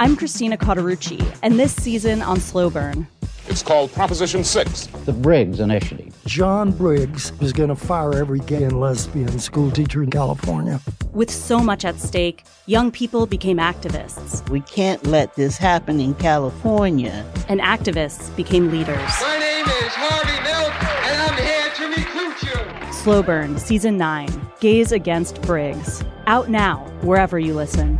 I'm 0.00 0.16
Christina 0.16 0.56
Cauterucci, 0.56 1.38
and 1.42 1.60
this 1.60 1.76
season 1.76 2.22
on 2.22 2.40
Slow 2.40 2.70
Burn. 2.70 3.06
It's 3.48 3.62
called 3.62 3.92
Proposition 3.92 4.42
6. 4.42 4.86
The 5.04 5.12
Briggs 5.12 5.60
Initiative. 5.60 6.18
John 6.24 6.72
Briggs 6.72 7.32
is 7.42 7.52
going 7.52 7.68
to 7.68 7.76
fire 7.76 8.14
every 8.14 8.38
gay 8.38 8.62
and 8.62 8.80
lesbian 8.80 9.38
school 9.38 9.70
teacher 9.70 10.02
in 10.02 10.10
California. 10.10 10.80
With 11.12 11.30
so 11.30 11.58
much 11.58 11.84
at 11.84 12.00
stake, 12.00 12.46
young 12.64 12.90
people 12.90 13.26
became 13.26 13.58
activists. 13.58 14.48
We 14.48 14.62
can't 14.62 15.06
let 15.06 15.34
this 15.34 15.58
happen 15.58 16.00
in 16.00 16.14
California. 16.14 17.30
And 17.50 17.60
activists 17.60 18.34
became 18.36 18.70
leaders. 18.70 18.96
My 18.96 19.38
name 19.38 19.66
is 19.66 19.92
Harvey 19.92 20.42
Milk, 20.48 20.82
and 21.04 21.20
I'm 21.20 21.36
here 21.44 21.70
to 21.74 22.00
recruit 22.00 22.86
you. 22.88 22.92
Slow 22.94 23.22
Burn, 23.22 23.58
Season 23.58 23.98
9 23.98 24.28
Gays 24.60 24.92
Against 24.92 25.42
Briggs. 25.42 26.02
Out 26.26 26.48
now, 26.48 26.86
wherever 27.02 27.38
you 27.38 27.52
listen. 27.52 27.98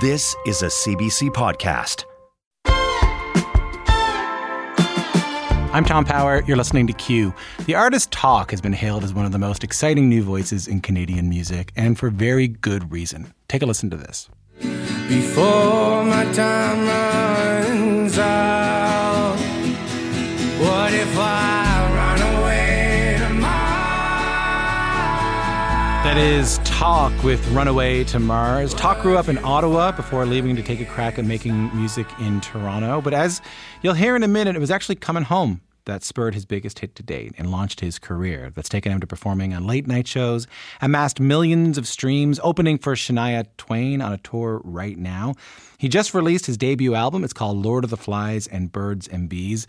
This 0.00 0.36
is 0.44 0.60
a 0.60 0.66
CBC 0.66 1.30
podcast. 1.30 2.04
I'm 5.72 5.86
Tom 5.86 6.04
Power. 6.04 6.42
You're 6.46 6.58
listening 6.58 6.86
to 6.88 6.92
Q. 6.92 7.32
The 7.64 7.76
artist 7.76 8.10
Talk 8.10 8.50
has 8.50 8.60
been 8.60 8.74
hailed 8.74 9.04
as 9.04 9.14
one 9.14 9.24
of 9.24 9.32
the 9.32 9.38
most 9.38 9.64
exciting 9.64 10.10
new 10.10 10.22
voices 10.22 10.68
in 10.68 10.82
Canadian 10.82 11.30
music, 11.30 11.72
and 11.76 11.98
for 11.98 12.10
very 12.10 12.46
good 12.46 12.92
reason. 12.92 13.32
Take 13.48 13.62
a 13.62 13.66
listen 13.66 13.88
to 13.88 13.96
this. 13.96 14.28
Before 15.08 16.04
my 16.04 16.30
time 16.34 16.86
runs 16.86 18.18
out, 18.18 19.36
what 20.58 20.92
if 20.92 21.18
I 21.18 21.45
That 26.16 26.32
is 26.32 26.56
Talk 26.64 27.12
with 27.22 27.46
Run 27.48 27.68
Away 27.68 28.02
to 28.04 28.18
Mars. 28.18 28.72
Talk 28.72 29.02
grew 29.02 29.18
up 29.18 29.28
in 29.28 29.36
Ottawa 29.36 29.92
before 29.92 30.24
leaving 30.24 30.56
to 30.56 30.62
take 30.62 30.80
a 30.80 30.86
crack 30.86 31.18
at 31.18 31.26
making 31.26 31.76
music 31.76 32.06
in 32.18 32.40
Toronto. 32.40 33.02
But 33.02 33.12
as 33.12 33.42
you'll 33.82 33.92
hear 33.92 34.16
in 34.16 34.22
a 34.22 34.28
minute, 34.28 34.56
it 34.56 34.58
was 34.58 34.70
actually 34.70 34.94
coming 34.94 35.24
home 35.24 35.60
that 35.84 36.02
spurred 36.02 36.32
his 36.32 36.46
biggest 36.46 36.78
hit 36.78 36.94
to 36.94 37.02
date 37.02 37.34
and 37.36 37.50
launched 37.50 37.80
his 37.80 37.98
career. 37.98 38.50
That's 38.54 38.70
taken 38.70 38.92
him 38.92 39.00
to 39.00 39.06
performing 39.06 39.52
on 39.52 39.66
late 39.66 39.86
night 39.86 40.08
shows, 40.08 40.46
amassed 40.80 41.20
millions 41.20 41.76
of 41.76 41.86
streams, 41.86 42.40
opening 42.42 42.78
for 42.78 42.94
Shania 42.94 43.46
Twain 43.58 44.00
on 44.00 44.14
a 44.14 44.18
tour 44.18 44.62
right 44.64 44.96
now. 44.96 45.34
He 45.76 45.86
just 45.86 46.14
released 46.14 46.46
his 46.46 46.56
debut 46.56 46.94
album. 46.94 47.24
It's 47.24 47.34
called 47.34 47.58
Lord 47.58 47.84
of 47.84 47.90
the 47.90 47.98
Flies 47.98 48.46
and 48.46 48.72
Birds 48.72 49.06
and 49.06 49.28
Bees. 49.28 49.66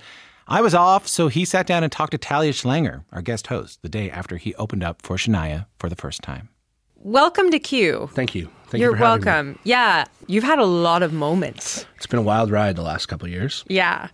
I 0.47 0.61
was 0.61 0.73
off, 0.73 1.07
so 1.07 1.27
he 1.27 1.43
sat 1.43 1.67
down 1.67 1.83
and 1.83 1.91
talked 1.91 2.11
to 2.11 2.17
Talia 2.17 2.53
Schlanger, 2.53 3.03
our 3.11 3.21
guest 3.21 3.47
host, 3.47 3.81
the 3.81 3.89
day 3.89 4.09
after 4.09 4.37
he 4.37 4.55
opened 4.55 4.81
up 4.83 5.01
for 5.01 5.17
Shania 5.17 5.65
for 5.77 5.89
the 5.89 5.95
first 5.95 6.21
time. 6.21 6.47
Welcome 6.95 7.51
to 7.51 7.59
Q. 7.59 8.09
Thank 8.13 8.33
you. 8.33 8.49
Thank 8.67 8.81
You're 8.81 8.91
you 8.91 8.97
for 8.97 9.01
welcome. 9.03 9.51
me. 9.53 9.57
Yeah, 9.65 10.05
you've 10.27 10.43
had 10.45 10.59
a 10.59 10.65
lot 10.65 11.03
of 11.03 11.11
moments. 11.11 11.85
It's 11.97 12.07
been 12.07 12.19
a 12.19 12.23
wild 12.23 12.49
ride 12.49 12.75
the 12.77 12.81
last 12.81 13.07
couple 13.07 13.25
of 13.27 13.31
years. 13.33 13.65
Yeah. 13.67 14.07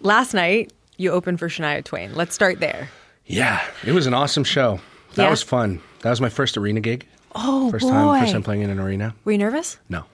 Last 0.00 0.32
night, 0.34 0.72
you 0.96 1.10
opened 1.10 1.38
for 1.38 1.48
Shania 1.48 1.84
Twain. 1.84 2.14
Let's 2.14 2.34
start 2.34 2.58
there. 2.60 2.88
Yeah, 3.26 3.62
it 3.84 3.92
was 3.92 4.06
an 4.06 4.14
awesome 4.14 4.44
show. 4.44 4.80
That 5.14 5.24
Yeah? 5.24 5.30
was 5.30 5.42
fun. 5.42 5.80
That 6.02 6.10
was 6.10 6.20
my 6.22 6.28
first 6.30 6.56
arena 6.56 6.80
gig. 6.80 7.06
Oh, 7.34 7.70
First 7.70 7.84
boy. 7.84 7.90
time, 7.90 8.20
first 8.22 8.32
time 8.32 8.42
playing 8.42 8.62
in 8.62 8.70
an 8.70 8.78
arena. 8.78 9.14
Were 9.24 9.32
you 9.32 9.38
nervous? 9.38 9.78
No, 9.90 10.04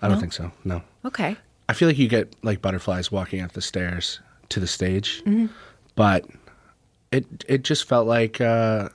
I 0.00 0.06
don't 0.08 0.20
think 0.20 0.32
so. 0.32 0.52
No, 0.64 0.82
Okay. 1.04 1.36
I 1.68 1.72
feel 1.72 1.88
like 1.88 1.98
you 1.98 2.06
get 2.08 2.32
like 2.44 2.62
butterflies 2.62 3.10
walking 3.10 3.40
up 3.40 3.52
the 3.52 3.62
stairs 3.62 4.20
to 4.50 4.60
the 4.60 4.66
stage, 4.66 5.22
Mhm. 5.26 5.48
but 5.94 6.24
it 7.12 7.24
it 7.48 7.62
just 7.62 7.88
felt 7.88 8.06
like 8.06 8.40
uh, 8.40 8.88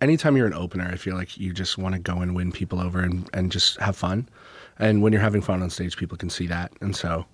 anytime 0.00 0.36
you're 0.36 0.46
an 0.46 0.54
opener, 0.54 0.88
I 0.92 0.96
feel 0.96 1.14
like 1.16 1.36
you 1.38 1.52
just 1.52 1.78
want 1.78 1.94
to 1.94 1.98
go 2.00 2.18
and 2.20 2.34
win 2.34 2.52
people 2.52 2.80
over 2.80 3.00
and 3.00 3.28
and 3.34 3.50
just 3.52 3.78
have 3.80 3.96
fun. 3.96 4.28
And 4.78 5.02
when 5.02 5.12
you're 5.12 5.22
having 5.22 5.40
fun 5.42 5.62
on 5.62 5.70
stage, 5.70 5.96
people 5.96 6.16
can 6.18 6.30
see 6.30 6.46
that, 6.48 6.70
and 6.80 6.94
so 6.94 7.24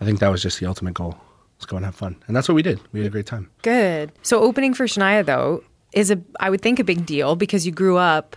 I 0.00 0.04
think 0.04 0.18
that 0.20 0.28
was 0.28 0.42
just 0.42 0.60
the 0.60 0.66
ultimate 0.66 0.94
goal. 0.94 1.16
Let's 1.56 1.66
go 1.66 1.76
and 1.76 1.84
have 1.84 1.94
fun, 1.94 2.16
and 2.26 2.36
that's 2.36 2.48
what 2.48 2.54
we 2.54 2.62
did. 2.62 2.80
We 2.92 3.00
had 3.00 3.06
a 3.06 3.10
great 3.10 3.26
time. 3.26 3.50
Good. 3.62 4.12
So 4.22 4.40
opening 4.40 4.74
for 4.74 4.86
Shania 4.86 5.24
though 5.24 5.62
is 5.92 6.10
a 6.10 6.20
I 6.38 6.50
would 6.50 6.60
think 6.60 6.78
a 6.78 6.84
big 6.84 7.04
deal 7.06 7.36
because 7.36 7.66
you 7.66 7.72
grew 7.72 7.96
up 7.96 8.36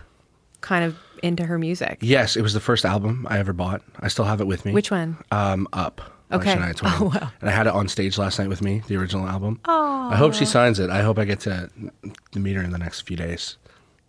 kind 0.60 0.84
of 0.84 0.96
into 1.22 1.44
her 1.46 1.58
music. 1.58 1.98
Yes, 2.00 2.36
it 2.36 2.42
was 2.42 2.52
the 2.52 2.60
first 2.60 2.84
album 2.84 3.26
I 3.30 3.38
ever 3.38 3.52
bought. 3.54 3.80
I 4.00 4.08
still 4.08 4.24
have 4.26 4.40
it 4.40 4.46
with 4.46 4.64
me. 4.66 4.72
Which 4.72 4.90
one? 4.90 5.16
Um, 5.30 5.66
Up. 5.72 6.00
Okay. 6.34 6.54
Shania 6.54 6.74
Twain. 6.76 6.92
Oh, 6.98 7.04
wow. 7.14 7.30
And 7.40 7.50
I 7.50 7.52
had 7.52 7.66
it 7.66 7.72
on 7.72 7.88
stage 7.88 8.18
last 8.18 8.38
night 8.38 8.48
with 8.48 8.62
me, 8.62 8.82
the 8.86 8.96
original 8.96 9.26
album. 9.26 9.60
Aw. 9.66 10.10
I 10.10 10.16
hope 10.16 10.34
she 10.34 10.44
signs 10.44 10.78
it. 10.78 10.90
I 10.90 11.02
hope 11.02 11.18
I 11.18 11.24
get 11.24 11.40
to, 11.40 11.70
meet 12.34 12.54
her 12.56 12.62
in 12.62 12.70
the 12.70 12.78
next 12.78 13.02
few 13.02 13.16
days. 13.16 13.56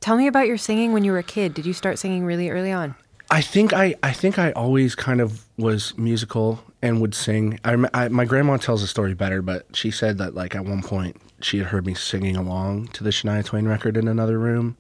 Tell 0.02 0.18
me 0.18 0.28
about 0.28 0.48
your 0.48 0.58
singing 0.58 0.94
when 0.94 1.04
you 1.04 1.12
were 1.12 1.18
a 1.18 1.24
kid. 1.24 1.54
Did 1.54 1.66
you 1.66 1.74
start 1.74 2.00
singing 2.00 2.26
really 2.26 2.50
early 2.50 2.72
on? 2.72 2.96
I 3.32 3.42
think 3.42 3.74
I, 3.74 3.96
I 4.04 4.12
think 4.12 4.38
I 4.38 4.52
always 4.52 4.94
kind 4.94 5.20
of 5.20 5.46
was 5.58 5.98
musical 5.98 6.64
and 6.82 7.02
would 7.02 7.16
sing. 7.16 7.60
I, 7.64 7.76
I 7.94 8.08
my 8.10 8.26
grandma 8.26 8.58
tells 8.58 8.82
the 8.82 8.88
story 8.88 9.16
better, 9.16 9.42
but 9.42 9.66
she 9.74 9.90
said 9.90 10.20
that 10.20 10.36
like 10.36 10.54
at 10.54 10.64
one 10.66 10.84
point 10.84 11.20
she 11.42 11.58
had 11.58 11.68
heard 11.68 11.88
me 11.88 11.96
singing 11.96 12.36
along 12.36 12.90
to 12.90 13.04
the 13.04 13.10
Shania 13.10 13.44
Twain 13.44 13.68
record 13.68 13.98
in 13.98 14.08
another 14.08 14.38
room, 14.38 14.78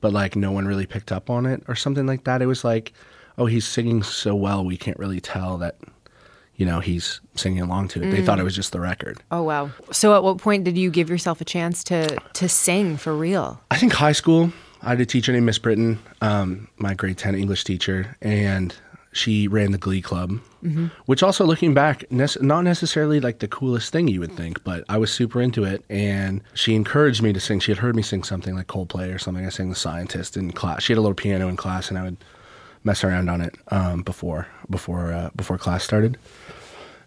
but 0.00 0.12
like 0.12 0.34
no 0.34 0.50
one 0.50 0.66
really 0.66 0.86
picked 0.86 1.12
up 1.12 1.30
on 1.30 1.46
it 1.46 1.62
or 1.68 1.76
something 1.76 2.06
like 2.06 2.24
that. 2.24 2.42
It 2.42 2.46
was 2.46 2.64
like, 2.64 2.92
oh, 3.38 3.46
he's 3.46 3.66
singing 3.66 4.02
so 4.02 4.34
well, 4.34 4.64
we 4.64 4.76
can't 4.76 4.98
really 4.98 5.20
tell 5.20 5.56
that, 5.58 5.76
you 6.56 6.64
know, 6.66 6.80
he's 6.80 7.20
singing 7.34 7.60
along 7.62 7.88
to 7.88 8.02
it. 8.02 8.10
They 8.10 8.18
Mm. 8.22 8.26
thought 8.26 8.38
it 8.38 8.44
was 8.44 8.54
just 8.54 8.72
the 8.72 8.80
record. 8.80 9.18
Oh 9.30 9.42
wow. 9.42 9.70
So 9.92 10.14
at 10.14 10.22
what 10.22 10.38
point 10.38 10.64
did 10.64 10.76
you 10.78 10.90
give 10.90 11.10
yourself 11.10 11.40
a 11.40 11.44
chance 11.44 11.82
to 11.84 12.16
to 12.34 12.48
sing 12.48 12.96
for 12.96 13.14
real? 13.16 13.60
I 13.70 13.76
think 13.76 13.92
high 13.92 14.12
school, 14.12 14.52
I 14.82 14.90
had 14.90 15.00
a 15.00 15.06
teacher 15.06 15.32
named 15.32 15.46
Miss 15.46 15.58
Britton, 15.58 15.98
um, 16.20 16.68
my 16.76 16.94
grade 16.94 17.18
10 17.18 17.34
English 17.34 17.64
teacher, 17.64 18.16
and 18.22 18.74
she 19.12 19.46
ran 19.46 19.70
the 19.70 19.78
Glee 19.78 20.02
Club, 20.02 20.40
Mhm. 20.64 20.90
which 21.06 21.22
also 21.22 21.44
looking 21.44 21.72
back, 21.72 22.04
nec- 22.10 22.42
not 22.42 22.62
necessarily 22.64 23.20
like 23.20 23.38
the 23.38 23.46
coolest 23.46 23.92
thing 23.92 24.08
you 24.08 24.18
would 24.18 24.36
think, 24.36 24.62
but 24.64 24.82
I 24.88 24.98
was 24.98 25.10
super 25.12 25.40
into 25.40 25.62
it. 25.62 25.84
And 25.88 26.40
she 26.52 26.74
encouraged 26.74 27.22
me 27.22 27.32
to 27.32 27.38
sing. 27.38 27.60
She 27.60 27.70
had 27.70 27.78
heard 27.78 27.94
me 27.94 28.02
sing 28.02 28.24
something 28.24 28.56
like 28.56 28.66
Coldplay 28.66 29.14
or 29.14 29.18
something. 29.20 29.46
I 29.46 29.50
sang 29.50 29.70
The 29.70 29.76
Scientist 29.76 30.36
in 30.36 30.50
class. 30.50 30.82
She 30.82 30.92
had 30.92 30.98
a 30.98 31.00
little 31.00 31.14
piano 31.14 31.46
in 31.48 31.56
class, 31.56 31.90
and 31.90 31.96
I 31.98 32.02
would 32.02 32.16
mess 32.84 33.02
around 33.02 33.28
on 33.28 33.40
it 33.40 33.54
um, 33.68 34.02
before 34.02 34.46
before 34.70 35.12
uh, 35.12 35.30
before 35.34 35.58
class 35.58 35.82
started. 35.82 36.16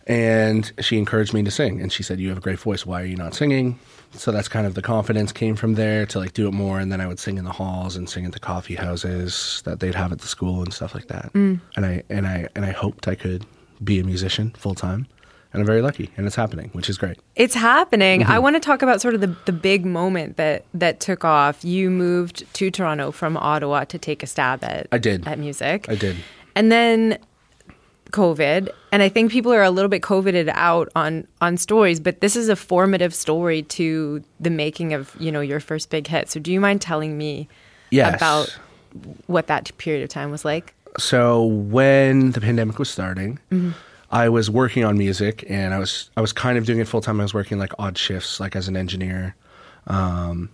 And 0.06 0.72
she 0.80 0.98
encouraged 0.98 1.34
me 1.34 1.44
to 1.44 1.52
sing, 1.52 1.82
and 1.82 1.92
she 1.92 2.02
said, 2.04 2.20
"You 2.20 2.30
have 2.30 2.38
a 2.38 2.42
great 2.42 2.60
voice. 2.60 2.86
Why 2.86 3.02
are 3.02 3.06
you 3.06 3.18
not 3.18 3.36
singing?" 3.36 3.80
So 4.14 4.32
that's 4.32 4.48
kind 4.48 4.66
of 4.66 4.74
the 4.74 4.82
confidence 4.82 5.32
came 5.32 5.56
from 5.56 5.76
there 5.76 6.06
to 6.08 6.20
like 6.20 6.34
do 6.34 6.48
it 6.48 6.54
more, 6.54 6.80
and 6.80 6.92
then 6.92 7.02
I 7.02 7.08
would 7.08 7.20
sing 7.20 7.38
in 7.38 7.44
the 7.44 7.52
halls 7.52 7.96
and 7.96 8.10
sing 8.10 8.26
at 8.26 8.32
the 8.32 8.40
coffee 8.40 8.76
houses 8.76 9.62
that 9.66 9.80
they'd 9.80 9.96
have 9.96 10.12
at 10.12 10.20
the 10.20 10.28
school 10.28 10.64
and 10.64 10.74
stuff 10.74 10.96
like 10.96 11.08
that. 11.08 11.34
Mm. 11.34 11.60
And 11.76 11.86
I 11.86 12.04
and 12.10 12.26
I 12.26 12.48
and 12.56 12.66
I 12.66 12.72
hoped 12.72 13.08
I 13.08 13.16
could 13.16 13.46
be 13.84 14.00
a 14.00 14.04
musician 14.04 14.52
full 14.58 14.76
time, 14.76 15.08
and 15.54 15.62
I'm 15.62 15.66
very 15.66 15.82
lucky, 15.82 16.10
and 16.18 16.26
it's 16.28 16.36
happening, 16.36 16.70
which 16.74 16.90
is 16.90 16.98
great. 16.98 17.18
It's 17.36 17.56
happening. 17.56 18.22
Mm-hmm. 18.22 18.32
I 18.32 18.40
want 18.40 18.56
to 18.56 18.60
talk 18.60 18.82
about 18.82 19.02
sort 19.02 19.14
of 19.16 19.22
the, 19.22 19.36
the 19.46 19.52
big 19.54 19.86
moment 19.86 20.38
that 20.38 20.66
that 20.74 21.00
took 21.00 21.24
off. 21.26 21.64
You 21.64 21.90
moved 21.90 22.52
to 22.54 22.70
Toronto 22.72 23.12
from 23.12 23.38
Ottawa 23.38 23.86
to 23.86 23.98
take 23.98 24.24
a 24.24 24.28
stab 24.28 24.64
at 24.64 24.88
I 24.92 24.98
did. 24.98 25.28
at 25.28 25.40
music. 25.40 25.88
I 25.90 25.96
did. 25.96 26.18
And 26.56 26.72
then 26.72 27.18
COVID, 28.12 28.70
and 28.94 29.04
I 29.04 29.10
think 29.10 29.32
people 29.32 29.52
are 29.54 29.64
a 29.64 29.70
little 29.70 29.90
bit 29.90 30.02
COVIDed 30.02 30.50
out 30.54 30.90
on 30.96 31.28
on 31.42 31.58
stories, 31.58 32.00
but 32.00 32.22
this 32.22 32.36
is 32.38 32.48
a 32.50 32.56
formative 32.56 33.14
story 33.14 33.64
to 33.64 34.24
the 34.40 34.50
making 34.50 34.94
of 34.94 35.14
you 35.20 35.32
know 35.32 35.42
your 35.42 35.60
first 35.60 35.90
big 35.90 36.08
hit. 36.08 36.30
So, 36.30 36.40
do 36.40 36.52
you 36.52 36.60
mind 36.62 36.82
telling 36.82 37.18
me 37.18 37.48
Yes. 37.90 38.16
about 38.16 38.58
what 39.28 39.48
that 39.48 39.72
period 39.78 40.04
of 40.04 40.10
time 40.10 40.32
was 40.32 40.44
like? 40.46 40.74
So 40.98 41.44
when 41.46 42.32
the 42.32 42.42
pandemic 42.42 42.80
was 42.80 42.90
starting, 42.90 43.40
Mhm. 43.52 43.74
I 44.10 44.30
was 44.30 44.50
working 44.50 44.86
on 44.86 44.98
music, 44.98 45.44
and 45.50 45.74
I 45.74 45.80
was 45.80 46.10
I 46.16 46.22
was 46.22 46.32
kind 46.32 46.58
of 46.58 46.66
doing 46.66 46.80
it 46.80 46.88
full 46.88 47.02
time. 47.02 47.20
I 47.20 47.24
was 47.24 47.34
working 47.34 47.60
like 47.60 47.74
odd 47.78 47.98
shifts, 47.98 48.40
like 48.40 48.56
as 48.56 48.68
an 48.68 48.78
engineer, 48.78 49.36
um, 49.88 50.50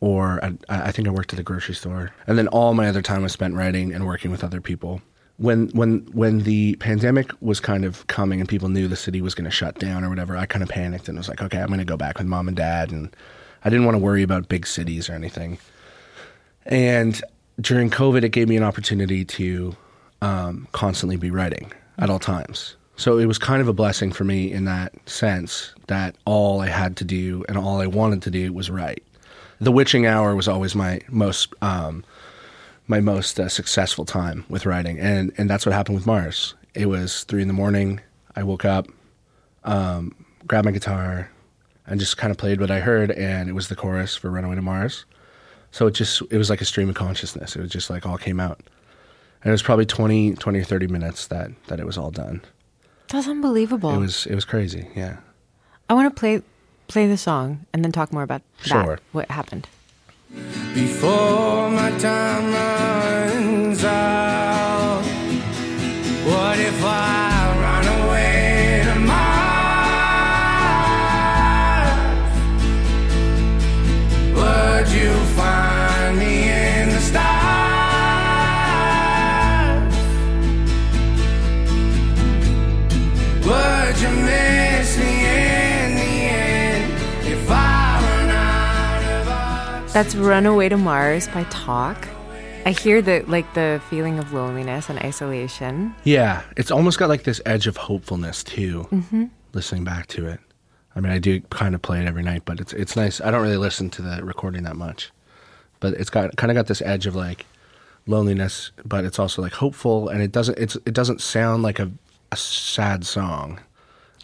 or 0.00 0.42
I, 0.42 0.54
I 0.68 0.92
think 0.92 1.08
I 1.08 1.10
worked 1.10 1.32
at 1.32 1.38
a 1.38 1.42
grocery 1.42 1.74
store, 1.74 2.12
and 2.26 2.38
then 2.38 2.48
all 2.48 2.72
my 2.74 2.88
other 2.88 3.02
time 3.02 3.22
was 3.22 3.32
spent 3.32 3.54
writing 3.54 3.92
and 3.92 4.06
working 4.06 4.30
with 4.30 4.42
other 4.42 4.60
people. 4.60 5.02
When 5.36 5.68
when 5.70 6.06
when 6.12 6.40
the 6.40 6.76
pandemic 6.76 7.30
was 7.42 7.60
kind 7.60 7.84
of 7.84 8.06
coming 8.06 8.40
and 8.40 8.48
people 8.48 8.68
knew 8.68 8.88
the 8.88 8.96
city 8.96 9.20
was 9.20 9.34
going 9.34 9.46
to 9.46 9.50
shut 9.50 9.78
down 9.78 10.04
or 10.04 10.08
whatever, 10.08 10.36
I 10.36 10.46
kind 10.46 10.62
of 10.62 10.68
panicked 10.68 11.08
and 11.08 11.18
was 11.18 11.28
like, 11.28 11.42
okay, 11.42 11.58
I'm 11.58 11.68
going 11.68 11.80
to 11.80 11.84
go 11.84 11.96
back 11.96 12.18
with 12.18 12.26
mom 12.26 12.48
and 12.48 12.56
dad, 12.56 12.90
and 12.90 13.14
I 13.64 13.70
didn't 13.70 13.84
want 13.84 13.96
to 13.96 13.98
worry 13.98 14.22
about 14.22 14.48
big 14.48 14.66
cities 14.66 15.10
or 15.10 15.12
anything. 15.12 15.58
And 16.66 17.20
during 17.60 17.90
COVID, 17.90 18.22
it 18.22 18.30
gave 18.30 18.48
me 18.48 18.56
an 18.56 18.62
opportunity 18.62 19.24
to 19.26 19.76
um, 20.22 20.68
constantly 20.72 21.16
be 21.16 21.30
writing 21.30 21.70
at 21.98 22.08
all 22.08 22.18
times. 22.18 22.76
So 22.96 23.18
it 23.18 23.26
was 23.26 23.38
kind 23.38 23.60
of 23.60 23.68
a 23.68 23.72
blessing 23.72 24.12
for 24.12 24.24
me 24.24 24.52
in 24.52 24.64
that 24.66 24.92
sense 25.08 25.72
that 25.88 26.14
all 26.24 26.60
I 26.60 26.68
had 26.68 26.96
to 26.98 27.04
do 27.04 27.44
and 27.48 27.58
all 27.58 27.80
I 27.80 27.86
wanted 27.86 28.22
to 28.22 28.30
do 28.30 28.52
was 28.52 28.70
write. 28.70 29.02
The 29.60 29.72
witching 29.72 30.06
hour 30.06 30.34
was 30.36 30.48
always 30.48 30.74
my 30.74 31.00
most 31.08 31.52
um, 31.62 32.04
my 32.86 33.00
most 33.00 33.40
uh, 33.40 33.48
successful 33.48 34.04
time 34.04 34.44
with 34.48 34.66
writing, 34.66 34.98
and 34.98 35.32
and 35.38 35.48
that's 35.48 35.64
what 35.64 35.72
happened 35.72 35.96
with 35.96 36.06
Mars. 36.06 36.54
It 36.74 36.86
was 36.86 37.24
three 37.24 37.42
in 37.42 37.48
the 37.48 37.54
morning. 37.54 38.00
I 38.36 38.42
woke 38.42 38.64
up, 38.64 38.88
um, 39.64 40.14
grabbed 40.46 40.66
my 40.66 40.72
guitar, 40.72 41.30
and 41.86 42.00
just 42.00 42.16
kind 42.16 42.30
of 42.30 42.36
played 42.36 42.60
what 42.60 42.70
I 42.70 42.80
heard, 42.80 43.10
and 43.12 43.48
it 43.48 43.52
was 43.52 43.68
the 43.68 43.76
chorus 43.76 44.16
for 44.16 44.30
"Run 44.30 44.44
Away 44.44 44.56
to 44.56 44.62
Mars." 44.62 45.04
So 45.70 45.88
it 45.88 45.92
just 45.94 46.22
it 46.30 46.36
was 46.36 46.50
like 46.50 46.60
a 46.60 46.64
stream 46.64 46.88
of 46.88 46.94
consciousness. 46.94 47.56
It 47.56 47.60
was 47.60 47.70
just 47.70 47.90
like 47.90 48.06
all 48.06 48.18
came 48.18 48.38
out, 48.38 48.60
And 49.42 49.50
it 49.50 49.50
was 49.50 49.62
probably 49.62 49.86
20, 49.86 50.34
20 50.34 50.60
or 50.60 50.64
30 50.64 50.86
minutes 50.86 51.26
that, 51.26 51.50
that 51.66 51.80
it 51.80 51.86
was 51.86 51.98
all 51.98 52.12
done. 52.12 52.42
That's 53.08 53.28
unbelievable. 53.28 53.94
It 53.94 53.98
was 53.98 54.26
it 54.26 54.34
was 54.34 54.44
crazy, 54.44 54.88
yeah. 54.96 55.18
I 55.88 55.94
want 55.94 56.14
to 56.14 56.18
play 56.18 56.42
play 56.88 57.06
the 57.06 57.16
song 57.16 57.66
and 57.72 57.84
then 57.84 57.92
talk 57.92 58.12
more 58.12 58.22
about 58.22 58.42
Sure. 58.62 58.84
that. 58.96 59.00
What 59.12 59.30
happened? 59.30 59.66
Before 60.74 61.70
my 61.70 61.90
time 61.98 62.52
runs 62.52 63.84
out, 63.84 65.02
what 66.26 66.58
if 66.58 66.84
I 66.84 67.23
Would 83.94 84.02
you 84.02 84.08
miss 84.08 84.98
me 84.98 85.24
in 85.24 85.94
the 85.94 86.02
end 86.02 86.92
if 87.28 87.48
I 87.48 88.00
run 88.02 88.28
out 88.28 89.82
of? 89.84 89.92
That's 89.92 90.16
"Run 90.16 90.46
Away 90.46 90.68
to 90.68 90.76
Mars" 90.76 91.28
by 91.28 91.44
Talk. 91.44 92.08
I 92.66 92.72
hear 92.72 93.00
the 93.00 93.24
like 93.28 93.54
the 93.54 93.80
feeling 93.88 94.18
of 94.18 94.32
loneliness 94.32 94.88
and 94.90 94.98
isolation. 94.98 95.94
Yeah, 96.02 96.42
it's 96.56 96.72
almost 96.72 96.98
got 96.98 97.08
like 97.08 97.22
this 97.22 97.40
edge 97.46 97.68
of 97.68 97.76
hopefulness 97.76 98.42
too. 98.42 98.88
Mm-hmm. 98.90 99.26
Listening 99.52 99.84
back 99.84 100.08
to 100.08 100.26
it, 100.26 100.40
I 100.96 101.00
mean, 101.00 101.12
I 101.12 101.20
do 101.20 101.40
kind 101.50 101.76
of 101.76 101.80
play 101.80 102.00
it 102.00 102.08
every 102.08 102.24
night, 102.24 102.42
but 102.44 102.58
it's 102.58 102.72
it's 102.72 102.96
nice. 102.96 103.20
I 103.20 103.30
don't 103.30 103.42
really 103.42 103.58
listen 103.58 103.90
to 103.90 104.02
the 104.02 104.24
recording 104.24 104.64
that 104.64 104.74
much, 104.74 105.12
but 105.78 105.94
it's 105.94 106.10
got 106.10 106.34
kind 106.34 106.50
of 106.50 106.56
got 106.56 106.66
this 106.66 106.82
edge 106.82 107.06
of 107.06 107.14
like 107.14 107.46
loneliness, 108.08 108.72
but 108.84 109.04
it's 109.04 109.20
also 109.20 109.40
like 109.40 109.52
hopeful, 109.52 110.08
and 110.08 110.20
it 110.20 110.32
doesn't 110.32 110.58
it's 110.58 110.74
it 110.84 110.94
doesn't 110.94 111.20
sound 111.20 111.62
like 111.62 111.78
a 111.78 111.92
a 112.32 112.36
sad 112.36 113.06
song. 113.06 113.60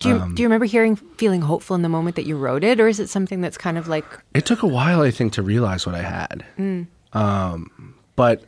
Do 0.00 0.08
you 0.08 0.16
Um, 0.16 0.34
do 0.34 0.42
you 0.42 0.48
remember 0.48 0.64
hearing 0.66 0.96
feeling 0.96 1.42
hopeful 1.42 1.76
in 1.76 1.82
the 1.82 1.88
moment 1.88 2.16
that 2.16 2.26
you 2.26 2.36
wrote 2.36 2.64
it, 2.64 2.80
or 2.80 2.88
is 2.88 2.98
it 2.98 3.08
something 3.08 3.40
that's 3.40 3.56
kind 3.58 3.78
of 3.78 3.86
like 3.86 4.04
It 4.34 4.44
took 4.46 4.62
a 4.62 4.66
while, 4.66 5.02
I 5.02 5.10
think, 5.10 5.32
to 5.34 5.42
realize 5.42 5.86
what 5.86 5.94
I 5.94 6.02
had. 6.02 6.44
Um, 7.12 7.94
but 8.16 8.44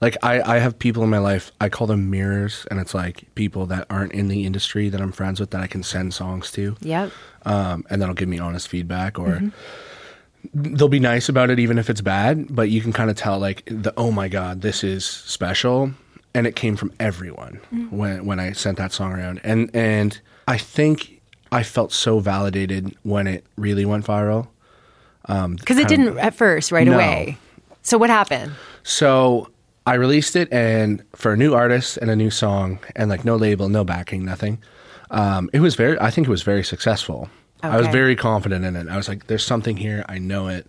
like 0.00 0.16
I, 0.22 0.40
I 0.56 0.58
have 0.58 0.78
people 0.78 1.02
in 1.02 1.10
my 1.10 1.18
life, 1.18 1.52
I 1.60 1.68
call 1.68 1.86
them 1.86 2.10
mirrors, 2.10 2.66
and 2.70 2.80
it's 2.80 2.94
like 2.94 3.32
people 3.34 3.66
that 3.66 3.86
aren't 3.90 4.12
in 4.12 4.28
the 4.28 4.44
industry 4.44 4.88
that 4.88 5.00
I'm 5.00 5.12
friends 5.12 5.40
with 5.40 5.50
that 5.50 5.60
I 5.60 5.66
can 5.66 5.82
send 5.82 6.14
songs 6.14 6.50
to. 6.52 6.76
yep? 6.80 7.10
um, 7.46 7.84
and 7.90 8.00
that'll 8.02 8.14
give 8.14 8.28
me 8.28 8.38
honest 8.38 8.68
feedback 8.68 9.18
or 9.18 9.42
they'll 10.54 10.88
be 10.88 11.00
nice 11.00 11.28
about 11.28 11.50
it 11.50 11.58
even 11.58 11.78
if 11.78 11.90
it's 11.90 12.00
bad 12.00 12.54
but 12.54 12.70
you 12.70 12.80
can 12.80 12.92
kind 12.92 13.10
of 13.10 13.16
tell 13.16 13.38
like 13.38 13.62
the 13.66 13.92
oh 13.98 14.10
my 14.10 14.26
god 14.26 14.62
this 14.62 14.82
is 14.82 15.04
special 15.04 15.92
and 16.34 16.46
it 16.46 16.56
came 16.56 16.76
from 16.76 16.90
everyone 16.98 17.60
when 17.90 18.24
when 18.24 18.40
I 18.40 18.52
sent 18.52 18.78
that 18.78 18.92
song 18.92 19.12
around 19.12 19.40
and 19.44 19.70
and 19.74 20.18
I 20.48 20.58
think 20.58 21.20
I 21.52 21.62
felt 21.62 21.92
so 21.92 22.20
validated 22.20 22.96
when 23.02 23.26
it 23.26 23.44
really 23.56 23.84
went 23.84 24.04
viral 24.06 24.48
Because 25.26 25.78
it 25.78 25.88
didn't 25.88 26.18
at 26.18 26.34
first 26.34 26.72
right 26.72 26.86
No. 26.86 26.94
away. 26.94 27.38
So 27.82 27.98
what 27.98 28.10
happened? 28.10 28.52
So 28.82 29.48
I 29.86 29.94
released 29.94 30.36
it, 30.36 30.52
and 30.52 31.02
for 31.14 31.32
a 31.32 31.36
new 31.36 31.54
artist 31.54 31.96
and 31.96 32.10
a 32.10 32.16
new 32.16 32.30
song, 32.30 32.78
and 32.96 33.08
like 33.10 33.24
no 33.24 33.36
label, 33.36 33.68
no 33.68 33.84
backing, 33.84 34.24
nothing. 34.24 34.58
Um, 35.10 35.50
it 35.52 35.60
was 35.60 35.74
very. 35.74 35.98
I 36.00 36.10
think 36.10 36.26
it 36.26 36.30
was 36.30 36.42
very 36.42 36.62
successful. 36.62 37.28
I 37.62 37.76
was 37.76 37.88
very 37.88 38.16
confident 38.16 38.64
in 38.64 38.76
it. 38.76 38.88
I 38.88 38.96
was 38.96 39.08
like, 39.08 39.26
"There's 39.26 39.44
something 39.44 39.76
here. 39.76 40.04
I 40.08 40.18
know 40.18 40.48
it." 40.48 40.66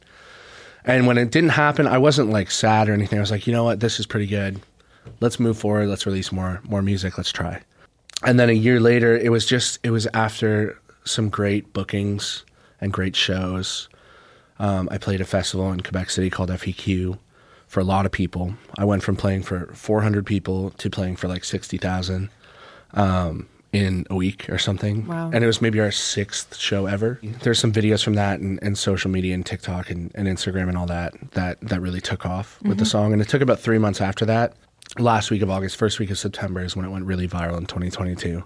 And 0.83 1.05
when 1.07 1.17
it 1.17 1.31
didn't 1.31 1.49
happen, 1.51 1.85
I 1.87 1.97
wasn't 1.99 2.29
like 2.31 2.49
sad 2.51 2.89
or 2.89 2.93
anything. 2.93 3.19
I 3.19 3.21
was 3.21 3.31
like, 3.31 3.45
"You 3.47 3.53
know 3.53 3.63
what? 3.63 3.79
This 3.79 3.99
is 3.99 4.05
pretty 4.05 4.27
good. 4.27 4.61
Let's 5.19 5.39
move 5.39 5.57
forward. 5.57 5.87
Let's 5.87 6.05
release 6.05 6.31
more 6.31 6.59
more 6.67 6.81
music. 6.81 7.17
Let's 7.17 7.31
try." 7.31 7.61
And 8.23 8.39
then 8.39 8.49
a 8.49 8.53
year 8.53 8.79
later, 8.79 9.17
it 9.17 9.31
was 9.31 9.45
just. 9.45 9.79
It 9.83 9.91
was 9.91 10.07
after 10.13 10.79
some 11.03 11.29
great 11.29 11.73
bookings 11.73 12.45
and 12.79 12.93
great 12.93 13.15
shows. 13.15 13.89
Um, 14.59 14.87
I 14.91 14.97
played 14.97 15.21
a 15.21 15.25
festival 15.25 15.71
in 15.71 15.81
Quebec 15.81 16.09
City 16.09 16.29
called 16.29 16.49
FEQ 16.49 17.17
for 17.67 17.79
a 17.79 17.83
lot 17.83 18.05
of 18.05 18.11
people. 18.11 18.53
I 18.77 18.85
went 18.85 19.01
from 19.01 19.15
playing 19.15 19.43
for 19.43 19.71
400 19.73 20.25
people 20.25 20.71
to 20.71 20.89
playing 20.89 21.15
for 21.15 21.27
like 21.27 21.43
60,000 21.43 22.29
um, 22.93 23.47
in 23.71 24.05
a 24.09 24.15
week 24.15 24.49
or 24.49 24.57
something. 24.57 25.07
Wow. 25.07 25.31
And 25.33 25.43
it 25.43 25.47
was 25.47 25.61
maybe 25.61 25.79
our 25.79 25.91
sixth 25.91 26.57
show 26.57 26.85
ever. 26.85 27.19
There's 27.23 27.59
some 27.59 27.71
videos 27.71 28.03
from 28.03 28.15
that 28.15 28.39
and, 28.39 28.59
and 28.61 28.77
social 28.77 29.09
media 29.09 29.33
and 29.33 29.45
TikTok 29.45 29.89
and, 29.89 30.11
and 30.15 30.27
Instagram 30.27 30.67
and 30.67 30.77
all 30.77 30.87
that 30.87 31.13
that, 31.31 31.59
that 31.61 31.79
really 31.79 32.01
took 32.01 32.25
off 32.25 32.61
with 32.61 32.77
the 32.77 32.85
song. 32.85 33.13
And 33.13 33.21
it 33.21 33.29
took 33.29 33.41
about 33.41 33.59
three 33.59 33.77
months 33.77 34.01
after 34.01 34.25
that. 34.25 34.53
Last 34.99 35.31
week 35.31 35.41
of 35.41 35.49
August, 35.49 35.77
first 35.77 35.99
week 35.99 36.11
of 36.11 36.19
September 36.19 36.59
is 36.61 36.75
when 36.75 36.85
it 36.85 36.89
went 36.89 37.05
really 37.05 37.27
viral 37.27 37.57
in 37.57 37.65
2022. 37.65 38.43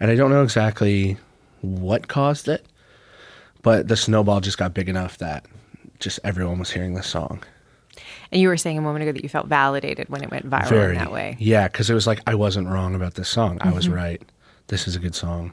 And 0.00 0.10
I 0.10 0.14
don't 0.14 0.30
know 0.30 0.42
exactly 0.42 1.16
what 1.60 2.08
caused 2.08 2.48
it, 2.48 2.64
but 3.62 3.88
the 3.88 3.96
snowball 3.96 4.40
just 4.40 4.56
got 4.58 4.72
big 4.72 4.88
enough 4.88 5.18
that 5.18 5.44
just 6.00 6.20
everyone 6.24 6.58
was 6.58 6.70
hearing 6.70 6.94
this 6.94 7.06
song. 7.06 7.42
And 8.32 8.40
you 8.40 8.48
were 8.48 8.56
saying 8.56 8.78
a 8.78 8.80
moment 8.80 9.02
ago 9.02 9.12
that 9.12 9.22
you 9.22 9.28
felt 9.28 9.46
validated 9.48 10.08
when 10.08 10.22
it 10.22 10.30
went 10.30 10.48
viral 10.48 10.90
in 10.90 10.94
that 10.94 11.12
way. 11.12 11.36
Yeah, 11.38 11.68
because 11.68 11.90
it 11.90 11.94
was 11.94 12.06
like 12.06 12.20
I 12.26 12.34
wasn't 12.34 12.68
wrong 12.68 12.94
about 12.94 13.14
this 13.14 13.28
song. 13.28 13.58
I 13.60 13.66
Mm-hmm. 13.66 13.76
was 13.76 13.88
right. 13.88 14.22
This 14.68 14.86
is 14.86 14.94
a 14.96 14.98
good 15.00 15.14
song, 15.14 15.52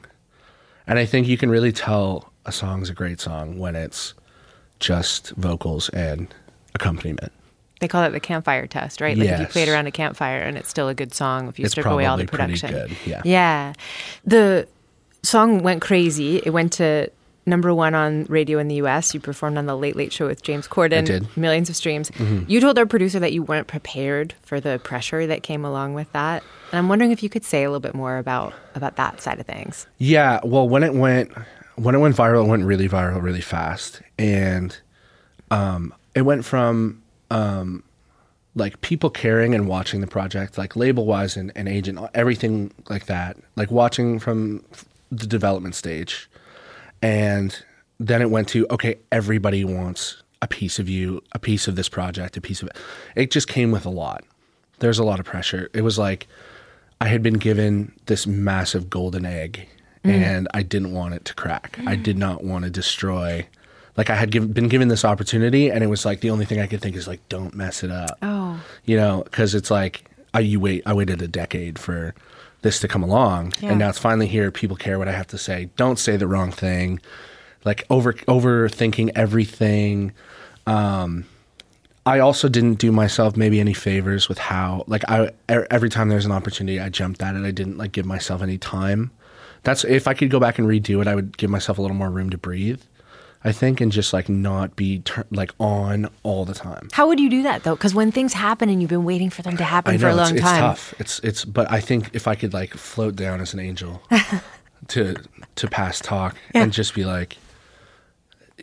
and 0.86 0.98
I 0.98 1.06
think 1.06 1.26
you 1.26 1.36
can 1.38 1.50
really 1.50 1.72
tell 1.72 2.32
a 2.44 2.52
song's 2.52 2.88
a 2.90 2.94
great 2.94 3.18
song 3.18 3.58
when 3.58 3.74
it's 3.74 4.12
just 4.78 5.30
vocals 5.32 5.88
and 5.90 6.32
accompaniment. 6.74 7.32
They 7.80 7.88
call 7.88 8.04
it 8.04 8.10
the 8.10 8.20
campfire 8.20 8.66
test, 8.66 9.00
right? 9.00 9.16
Like 9.16 9.28
if 9.28 9.38
you 9.38 9.42
Yes. 9.44 9.52
play 9.52 9.62
it 9.64 9.68
around 9.68 9.86
a 9.86 9.90
campfire 9.90 10.40
and 10.40 10.56
it's 10.56 10.68
still 10.70 10.88
a 10.88 10.94
good 10.94 11.12
song 11.12 11.48
if 11.48 11.58
you 11.58 11.64
It's 11.66 11.72
strip 11.72 11.86
away 11.86 12.06
all 12.06 12.16
the 12.16 12.24
production. 12.26 12.70
good, 12.72 12.96
yeah. 13.04 13.20
Yeah. 13.24 13.72
The 14.24 14.66
song 15.22 15.62
went 15.62 15.82
crazy. 15.82 16.38
It 16.44 16.50
went 16.50 16.72
to 16.74 17.10
number 17.44 17.72
one 17.74 17.94
on 17.94 18.24
radio 18.28 18.58
in 18.58 18.68
the 18.68 18.76
US. 18.76 19.12
You 19.14 19.20
performed 19.20 19.58
on 19.58 19.66
the 19.66 19.76
Late 19.76 19.94
Late 19.94 20.12
Show 20.12 20.26
with 20.26 20.42
James 20.42 20.66
Corden. 20.66 20.98
I 20.98 21.00
did. 21.02 21.22
Mm-hmm. 21.24 21.40
Millions 21.40 21.68
of 21.68 21.76
streams. 21.76 22.10
You 22.48 22.60
told 22.60 22.78
our 22.78 22.86
producer 22.86 23.20
that 23.20 23.32
you 23.32 23.42
weren't 23.42 23.66
prepared 23.66 24.34
for 24.42 24.58
the 24.58 24.80
pressure 24.82 25.26
that 25.26 25.42
came 25.42 25.64
along 25.64 25.94
with 25.94 26.10
that. 26.12 26.42
And 26.72 26.78
I'm 26.78 26.88
wondering 26.88 27.12
if 27.12 27.22
you 27.22 27.28
could 27.28 27.44
say 27.44 27.62
a 27.62 27.68
little 27.68 27.80
bit 27.80 27.94
more 27.94 28.16
about 28.18 28.52
about 28.74 28.96
that 28.96 29.20
side 29.20 29.38
of 29.38 29.46
things. 29.46 29.86
Yeah, 29.98 30.40
well, 30.44 30.68
when 30.68 30.82
it 30.82 30.94
went 30.94 31.30
when 31.76 31.94
it 31.94 31.98
went 31.98 32.16
viral, 32.16 32.44
it 32.46 32.48
went 32.48 32.64
really 32.64 32.88
viral 32.88 33.22
really 33.22 33.42
fast, 33.42 34.00
and 34.18 34.76
um, 35.50 35.94
it 36.14 36.22
went 36.22 36.44
from 36.44 37.02
um, 37.30 37.82
like 38.54 38.80
people 38.80 39.10
caring 39.10 39.54
and 39.54 39.68
watching 39.68 40.00
the 40.00 40.06
project, 40.06 40.56
like 40.58 40.76
label 40.76 41.04
wise 41.06 41.36
and, 41.36 41.52
and 41.54 41.68
agent, 41.68 41.98
everything 42.14 42.72
like 42.88 43.06
that, 43.06 43.36
like 43.56 43.70
watching 43.70 44.18
from 44.18 44.64
the 45.10 45.26
development 45.26 45.74
stage, 45.74 46.28
and 47.02 47.62
then 47.98 48.22
it 48.22 48.30
went 48.30 48.48
to 48.48 48.66
okay, 48.70 48.96
everybody 49.12 49.64
wants 49.64 50.22
a 50.42 50.46
piece 50.46 50.78
of 50.78 50.88
you, 50.88 51.22
a 51.32 51.38
piece 51.38 51.68
of 51.68 51.76
this 51.76 51.88
project, 51.88 52.36
a 52.36 52.40
piece 52.40 52.62
of 52.62 52.68
it. 52.68 52.76
It 53.14 53.30
just 53.30 53.48
came 53.48 53.70
with 53.70 53.86
a 53.86 53.90
lot. 53.90 54.24
There's 54.78 54.98
a 54.98 55.04
lot 55.04 55.18
of 55.20 55.26
pressure. 55.26 55.70
It 55.72 55.82
was 55.82 55.98
like 55.98 56.26
I 57.00 57.08
had 57.08 57.22
been 57.22 57.34
given 57.34 57.92
this 58.06 58.26
massive 58.26 58.90
golden 58.90 59.24
egg 59.24 59.68
and 60.04 60.48
I 60.54 60.62
didn't 60.62 60.92
want 60.92 61.14
it 61.14 61.24
to 61.26 61.34
crack. 61.34 61.78
I 61.86 61.96
did 61.96 62.16
not 62.16 62.44
want 62.44 62.64
to 62.64 62.70
destroy. 62.70 63.46
Like 63.96 64.10
I 64.10 64.14
had 64.16 64.30
given, 64.30 64.52
been 64.52 64.68
given 64.68 64.88
this 64.88 65.04
opportunity 65.04 65.70
and 65.70 65.82
it 65.82 65.86
was 65.86 66.04
like 66.04 66.20
the 66.20 66.30
only 66.30 66.44
thing 66.44 66.60
I 66.60 66.66
could 66.66 66.82
think 66.82 66.96
is 66.96 67.08
like 67.08 67.26
don't 67.28 67.54
mess 67.54 67.82
it 67.82 67.90
up. 67.90 68.18
Oh. 68.22 68.60
You 68.84 68.96
know, 68.96 69.24
cuz 69.30 69.54
it's 69.54 69.70
like 69.70 70.04
I 70.34 70.40
you 70.40 70.60
wait 70.60 70.82
I 70.86 70.92
waited 70.92 71.22
a 71.22 71.28
decade 71.28 71.78
for 71.78 72.14
this 72.62 72.80
to 72.80 72.88
come 72.88 73.02
along 73.02 73.54
Yeah. 73.60 73.70
and 73.70 73.78
now 73.78 73.88
it's 73.88 73.98
finally 73.98 74.26
here. 74.26 74.50
People 74.50 74.76
care 74.76 74.98
what 74.98 75.08
I 75.08 75.12
have 75.12 75.26
to 75.28 75.38
say. 75.38 75.70
Don't 75.76 75.98
say 75.98 76.16
the 76.16 76.26
wrong 76.26 76.52
thing. 76.52 77.00
Like 77.64 77.84
over 77.90 78.12
overthinking 78.12 79.12
everything. 79.14 80.12
Um, 80.66 81.24
I 82.04 82.18
also 82.20 82.48
didn't 82.48 82.74
do 82.78 82.92
myself 82.92 83.36
maybe 83.36 83.58
any 83.60 83.72
favors 83.74 84.28
with 84.28 84.38
how 84.38 84.84
like 84.86 85.02
I 85.08 85.30
every 85.48 85.88
time 85.90 86.08
there's 86.08 86.24
an 86.26 86.32
opportunity 86.32 86.78
I 86.78 86.88
jumped 86.90 87.22
at 87.22 87.34
it. 87.34 87.44
I 87.44 87.50
didn't 87.50 87.78
like 87.78 87.92
give 87.92 88.06
myself 88.06 88.42
any 88.42 88.58
time. 88.58 89.10
That's 89.64 89.84
if 89.84 90.06
I 90.06 90.14
could 90.14 90.30
go 90.30 90.38
back 90.38 90.58
and 90.58 90.68
redo 90.68 91.00
it, 91.00 91.08
I 91.08 91.14
would 91.16 91.36
give 91.38 91.50
myself 91.50 91.78
a 91.78 91.82
little 91.82 91.96
more 91.96 92.10
room 92.10 92.30
to 92.30 92.38
breathe. 92.38 92.80
I 93.46 93.52
think 93.52 93.80
and 93.80 93.92
just 93.92 94.12
like 94.12 94.28
not 94.28 94.74
be 94.76 94.98
tur- 95.00 95.26
like 95.30 95.52
on 95.60 96.08
all 96.24 96.44
the 96.44 96.52
time. 96.54 96.88
How 96.92 97.06
would 97.06 97.20
you 97.20 97.30
do 97.30 97.42
that 97.44 97.62
though? 97.62 97.76
Because 97.76 97.94
when 97.94 98.10
things 98.12 98.32
happen 98.32 98.68
and 98.68 98.80
you've 98.80 98.90
been 98.90 99.04
waiting 99.04 99.30
for 99.30 99.42
them 99.42 99.56
to 99.56 99.64
happen 99.64 99.94
I 99.94 99.98
for 99.98 100.08
a 100.08 100.14
long 100.14 100.32
it's, 100.34 100.40
time. 100.42 100.72
it's 100.72 100.80
tough. 100.90 100.94
It's 101.00 101.18
it's 101.20 101.44
but 101.44 101.70
I 101.70 101.80
think 101.80 102.10
if 102.12 102.26
I 102.26 102.34
could 102.34 102.52
like 102.52 102.74
float 102.74 103.14
down 103.16 103.40
as 103.40 103.54
an 103.54 103.60
angel 103.60 104.02
to 104.88 105.14
to 105.54 105.68
pass 105.68 106.00
talk 106.00 106.34
and 106.54 106.72
just 106.72 106.94
be 106.94 107.04
like 107.04 107.36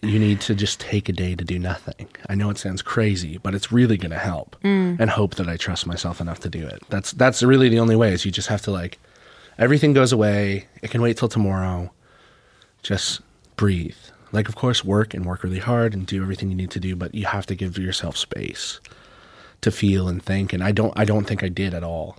you 0.01 0.19
need 0.19 0.41
to 0.41 0.53
just 0.55 0.79
take 0.81 1.07
a 1.07 1.13
day 1.13 1.33
to 1.35 1.45
do 1.45 1.57
nothing. 1.57 2.07
I 2.27 2.35
know 2.35 2.49
it 2.49 2.57
sounds 2.57 2.81
crazy, 2.81 3.37
but 3.37 3.55
it's 3.55 3.71
really 3.71 3.95
going 3.95 4.11
to 4.11 4.17
help 4.19 4.57
Mm. 4.63 4.99
and 4.99 5.09
hope 5.09 5.35
that 5.35 5.47
I 5.47 5.55
trust 5.55 5.87
myself 5.87 6.19
enough 6.19 6.39
to 6.41 6.49
do 6.49 6.65
it. 6.67 6.81
That's 6.89 7.11
that's 7.13 7.41
really 7.41 7.69
the 7.69 7.79
only 7.79 7.95
way 7.95 8.11
is 8.11 8.25
you 8.25 8.31
just 8.31 8.49
have 8.49 8.61
to 8.63 8.71
like 8.71 8.99
everything 9.57 9.93
goes 9.93 10.11
away. 10.11 10.67
It 10.81 10.91
can 10.91 11.01
wait 11.01 11.15
till 11.17 11.29
tomorrow. 11.29 11.91
Just 12.81 13.21
breathe. 13.55 13.95
Like 14.33 14.49
of 14.49 14.55
course 14.55 14.83
work 14.83 15.13
and 15.13 15.25
work 15.25 15.43
really 15.43 15.59
hard 15.59 15.93
and 15.93 16.05
do 16.05 16.21
everything 16.21 16.49
you 16.49 16.57
need 16.57 16.71
to 16.71 16.79
do, 16.79 16.95
but 16.95 17.15
you 17.15 17.25
have 17.25 17.45
to 17.45 17.55
give 17.55 17.77
yourself 17.77 18.17
space 18.17 18.81
to 19.61 19.71
feel 19.71 20.07
and 20.09 20.21
think, 20.21 20.51
and 20.51 20.63
I 20.63 20.71
don't 20.73 20.93
I 20.97 21.05
don't 21.05 21.25
think 21.25 21.43
I 21.43 21.49
did 21.49 21.73
at 21.73 21.83
all. 21.83 22.17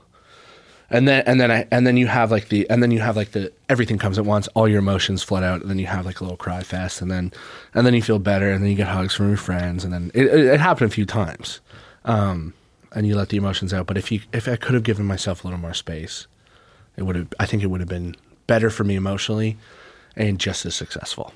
And 0.90 1.08
then 1.08 1.22
and 1.26 1.40
then 1.40 1.50
I 1.50 1.66
and 1.70 1.86
then 1.86 1.96
you 1.96 2.06
have 2.06 2.30
like 2.30 2.48
the 2.48 2.68
and 2.70 2.82
then 2.82 2.90
you 2.90 3.00
have 3.00 3.16
like 3.16 3.32
the 3.32 3.52
everything 3.68 3.98
comes 3.98 4.18
at 4.18 4.24
once, 4.24 4.48
all 4.48 4.68
your 4.68 4.78
emotions 4.78 5.22
flood 5.22 5.42
out, 5.42 5.60
and 5.60 5.70
then 5.70 5.78
you 5.78 5.86
have 5.86 6.06
like 6.06 6.20
a 6.20 6.24
little 6.24 6.36
cry 6.36 6.62
fest, 6.62 7.02
and 7.02 7.10
then 7.10 7.32
and 7.74 7.86
then 7.86 7.94
you 7.94 8.02
feel 8.02 8.18
better, 8.18 8.50
and 8.50 8.62
then 8.62 8.70
you 8.70 8.76
get 8.76 8.88
hugs 8.88 9.14
from 9.14 9.28
your 9.28 9.36
friends, 9.36 9.84
and 9.84 9.92
then 9.92 10.10
it, 10.14 10.26
it, 10.26 10.46
it 10.46 10.60
happened 10.60 10.90
a 10.90 10.94
few 10.94 11.06
times, 11.06 11.60
um, 12.04 12.54
and 12.92 13.06
you 13.06 13.16
let 13.16 13.30
the 13.30 13.36
emotions 13.36 13.74
out. 13.74 13.86
But 13.86 13.96
if 13.96 14.12
you 14.12 14.20
if 14.32 14.46
I 14.46 14.56
could 14.56 14.74
have 14.74 14.84
given 14.84 15.06
myself 15.06 15.42
a 15.42 15.46
little 15.48 15.60
more 15.60 15.74
space, 15.74 16.26
it 16.96 17.02
would 17.02 17.16
have 17.16 17.28
I 17.40 17.46
think 17.46 17.62
it 17.62 17.66
would 17.66 17.80
have 17.80 17.88
been 17.88 18.14
better 18.46 18.70
for 18.70 18.84
me 18.84 18.94
emotionally, 18.94 19.56
and 20.16 20.38
just 20.38 20.64
as 20.66 20.74
successful. 20.74 21.32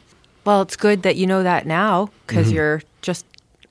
Well, 0.49 0.63
it's 0.63 0.77
good 0.77 1.03
that 1.03 1.17
you 1.17 1.27
know 1.27 1.43
that 1.43 1.67
now 1.67 2.09
because 2.27 2.49
Mhm. 2.49 2.55
you're 2.55 2.83
just 3.03 3.27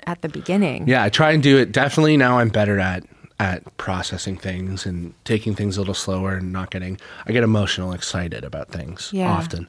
at 0.05 0.22
the 0.22 0.29
beginning. 0.29 0.88
Yeah, 0.88 1.01
I 1.03 1.10
try 1.10 1.31
and 1.31 1.41
do 1.41 1.57
it. 1.57 1.72
Definitely 1.72 2.17
now 2.17 2.38
I'm 2.38 2.50
better 2.50 2.79
at 2.79 3.03
at 3.39 3.75
processing 3.77 4.38
things 4.38 4.86
and 4.86 5.13
taking 5.25 5.55
things 5.55 5.75
a 5.77 5.79
little 5.81 5.96
slower 5.96 6.36
and 6.36 6.53
not 6.53 6.69
getting. 6.69 7.00
I 7.25 7.31
get 7.31 7.43
emotional, 7.43 7.93
excited 7.93 8.43
about 8.43 8.69
things 8.72 9.10
Yeah. 9.12 9.31
often, 9.31 9.67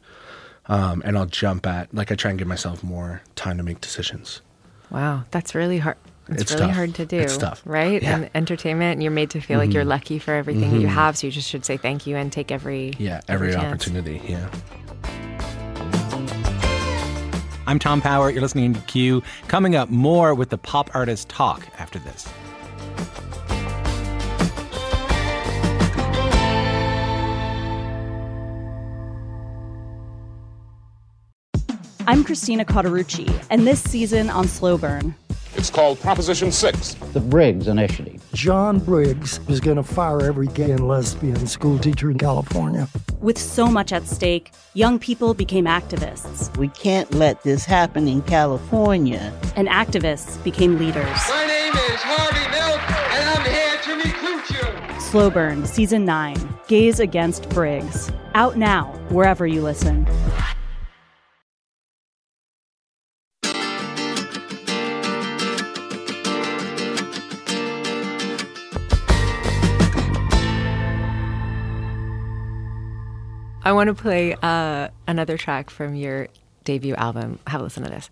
um, 0.69 1.01
and 1.03 1.17
I'll 1.17 1.25
jump 1.25 1.67
at 1.67 1.89
like 1.95 2.13
I 2.13 2.15
try 2.15 2.29
and 2.31 2.39
give 2.39 2.47
myself 2.49 2.85
more 2.85 3.23
time 3.37 3.57
to 3.57 3.63
make 3.63 3.81
decisions. 3.81 4.43
Wow, 4.91 5.23
that's 5.31 5.55
really 5.55 5.79
hard. 5.79 5.97
It's, 6.29 6.43
It's 6.43 6.53
really 6.53 6.67
tough. 6.67 6.77
hard 6.77 6.95
to 6.97 7.07
do. 7.07 7.21
It's 7.21 7.39
tough. 7.39 7.63
right? 7.65 8.03
Yeah. 8.03 8.17
And 8.17 8.31
entertainment, 8.35 8.93
and 8.97 9.03
you're 9.03 9.13
made 9.13 9.31
to 9.31 9.41
feel 9.41 9.59
like 9.59 9.73
you're 9.73 9.85
Mhm. 9.85 9.89
lucky 9.97 10.19
for 10.19 10.35
everything 10.35 10.73
that 10.73 10.81
you 10.81 10.89
have. 10.89 11.17
So 11.17 11.27
you 11.27 11.31
just 11.33 11.49
should 11.49 11.65
say 11.65 11.79
thank 11.79 12.07
you 12.07 12.17
and 12.17 12.31
take 12.31 12.53
every 12.53 12.93
Yeah, 12.99 13.23
every, 13.29 13.53
chance. 13.55 13.65
opportunity. 13.65 14.21
Yeah. 14.29 14.49
I'm 17.69 17.79
Tom 17.79 18.01
Power. 18.01 18.31
You're 18.31 18.41
listening 18.41 18.73
to 18.73 18.81
Q. 18.81 19.23
Coming 19.47 19.77
up, 19.77 19.91
more 19.91 20.35
with 20.35 20.49
the 20.49 20.57
pop 20.57 20.91
artist 20.95 21.29
talk 21.29 21.69
after 21.79 21.99
this. 21.99 22.27
I'm 32.07 32.25
Christina 32.25 32.65
Cauterucci, 32.65 33.31
and 33.51 33.67
this 33.67 33.83
season 33.83 34.31
on 34.31 34.49
Slow 34.49 34.79
Burn, 34.79 35.15
It's 35.55 35.69
called 35.69 36.01
Proposition 36.01 36.51
6. 36.51 36.95
The 37.13 37.21
Briggs 37.21 37.69
Initiative. 37.69 38.18
John 38.39 38.79
Briggs 38.79 39.41
is 39.49 39.59
going 39.59 39.79
to 39.79 39.83
fire 39.83 40.23
every 40.23 40.47
gay 40.47 40.71
and 40.71 40.87
lesbian 40.87 41.49
school 41.49 41.77
teacher 41.77 42.09
in 42.09 42.19
California. 42.19 42.87
with 43.21 43.37
so 43.37 43.67
much 43.67 43.93
at 43.93 44.07
stake, 44.07 44.53
young 44.75 44.97
people 45.01 45.35
became 45.35 45.65
activists, 45.65 46.57
We 46.57 46.69
can't 46.69 47.13
let 47.15 47.43
this 47.43 47.65
happen 47.65 48.07
in 48.07 48.23
California. 48.23 49.33
and 49.57 49.67
activists 49.67 50.41
became 50.45 50.79
leaders. 50.79 51.05
My 51.29 51.47
name 51.49 51.73
is 51.73 52.01
Harvey 52.01 52.49
Milk, 52.53 52.81
and 53.11 53.29
I'm 53.29 53.45
here 53.45 53.77
to 53.83 54.09
recruit 54.09 54.95
you. 54.95 55.01
Slow 55.01 55.31
Burn, 55.31 55.67
Season 55.67 56.05
9 56.05 56.37
Gays 56.69 57.01
Against 57.01 57.49
Briggs. 57.49 58.09
Out 58.35 58.57
now, 58.57 58.85
wherever 59.09 59.49
you 59.49 59.63
listen. 59.63 60.07
I 73.69 73.73
want 73.73 73.89
to 73.89 73.95
play 73.95 74.33
uh, 74.33 74.89
another 75.07 75.37
track 75.37 75.69
from 75.69 75.95
your 75.95 76.29
debut 76.65 76.95
album. 76.95 77.39
Have 77.47 77.61
a 77.61 77.65
listen 77.65 77.83
to 77.83 77.91
this. 77.91 78.09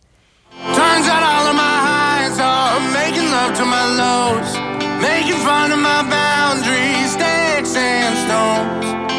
Turns 0.53 1.09
out 1.09 1.23
all 1.23 1.49
of 1.49 1.57
my 1.57 1.77
highs 1.89 2.39
are 2.39 2.79
making 2.93 3.31
love 3.31 3.57
to 3.57 3.65
my 3.65 3.87
lows, 3.97 4.53
making 5.01 5.41
fun 5.41 5.73
of 5.73 5.79
my 5.79 6.03
boundaries, 6.11 7.11
sticks 7.11 7.75
and 7.75 8.17
stones. 8.29 9.16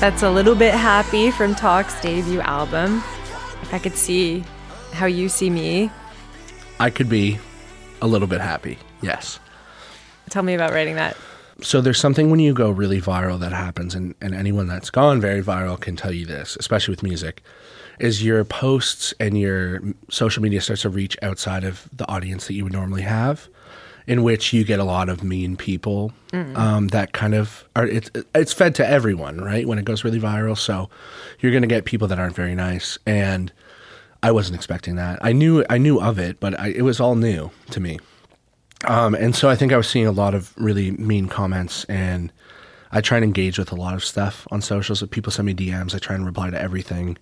That's 0.00 0.22
a 0.22 0.30
little 0.30 0.54
bit 0.54 0.72
happy 0.72 1.30
from 1.30 1.54
Talk's 1.54 2.00
debut 2.00 2.40
album. 2.40 3.02
If 3.60 3.74
I 3.74 3.78
could 3.78 3.96
see 3.96 4.42
how 4.92 5.04
you 5.04 5.28
see 5.28 5.50
me, 5.50 5.90
I 6.78 6.88
could 6.88 7.10
be 7.10 7.38
a 8.00 8.06
little 8.06 8.26
bit 8.26 8.40
happy. 8.40 8.78
Yes. 9.02 9.38
tell 10.30 10.42
me 10.42 10.54
about 10.54 10.72
writing 10.72 10.94
that. 10.94 11.18
So 11.60 11.82
there's 11.82 12.00
something 12.00 12.30
when 12.30 12.40
you 12.40 12.54
go 12.54 12.70
really 12.70 12.98
viral 12.98 13.38
that 13.40 13.52
happens, 13.52 13.94
and, 13.94 14.14
and 14.22 14.34
anyone 14.34 14.68
that's 14.68 14.88
gone 14.88 15.20
very 15.20 15.42
viral 15.42 15.78
can 15.78 15.96
tell 15.96 16.12
you 16.12 16.24
this, 16.24 16.56
especially 16.58 16.92
with 16.92 17.02
music, 17.02 17.42
is 17.98 18.24
your 18.24 18.42
posts 18.42 19.12
and 19.20 19.38
your 19.38 19.82
social 20.08 20.42
media 20.42 20.62
starts 20.62 20.80
to 20.82 20.88
reach 20.88 21.18
outside 21.20 21.62
of 21.62 21.86
the 21.92 22.08
audience 22.08 22.46
that 22.46 22.54
you 22.54 22.64
would 22.64 22.72
normally 22.72 23.02
have, 23.02 23.50
in 24.10 24.24
which 24.24 24.52
you 24.52 24.64
get 24.64 24.80
a 24.80 24.84
lot 24.84 25.08
of 25.08 25.22
mean 25.22 25.56
people 25.56 26.12
um, 26.56 26.88
that 26.88 27.12
kind 27.12 27.32
of 27.32 27.64
are 27.76 27.86
it's 27.86 28.10
it's 28.34 28.52
fed 28.52 28.74
to 28.74 28.84
everyone, 28.84 29.40
right? 29.40 29.68
When 29.68 29.78
it 29.78 29.84
goes 29.84 30.02
really 30.02 30.18
viral, 30.18 30.58
so 30.58 30.90
you're 31.38 31.52
going 31.52 31.62
to 31.62 31.68
get 31.68 31.84
people 31.84 32.08
that 32.08 32.18
aren't 32.18 32.34
very 32.34 32.56
nice, 32.56 32.98
and 33.06 33.52
I 34.20 34.32
wasn't 34.32 34.56
expecting 34.56 34.96
that. 34.96 35.20
I 35.22 35.32
knew 35.32 35.64
I 35.70 35.78
knew 35.78 36.00
of 36.00 36.18
it, 36.18 36.40
but 36.40 36.58
I, 36.58 36.70
it 36.70 36.82
was 36.82 36.98
all 36.98 37.14
new 37.14 37.52
to 37.70 37.78
me. 37.78 38.00
Um, 38.84 39.14
and 39.14 39.36
so 39.36 39.48
I 39.48 39.54
think 39.54 39.72
I 39.72 39.76
was 39.76 39.88
seeing 39.88 40.08
a 40.08 40.12
lot 40.12 40.34
of 40.34 40.52
really 40.56 40.90
mean 40.90 41.28
comments, 41.28 41.84
and 41.84 42.32
I 42.90 43.00
try 43.02 43.16
and 43.16 43.24
engage 43.24 43.60
with 43.60 43.70
a 43.70 43.76
lot 43.76 43.94
of 43.94 44.04
stuff 44.04 44.44
on 44.50 44.60
socials. 44.60 45.04
If 45.04 45.10
people 45.10 45.30
send 45.30 45.46
me 45.46 45.54
DMs, 45.54 45.94
I 45.94 45.98
try 45.98 46.16
and 46.16 46.26
reply 46.26 46.50
to 46.50 46.60
everything 46.60 47.16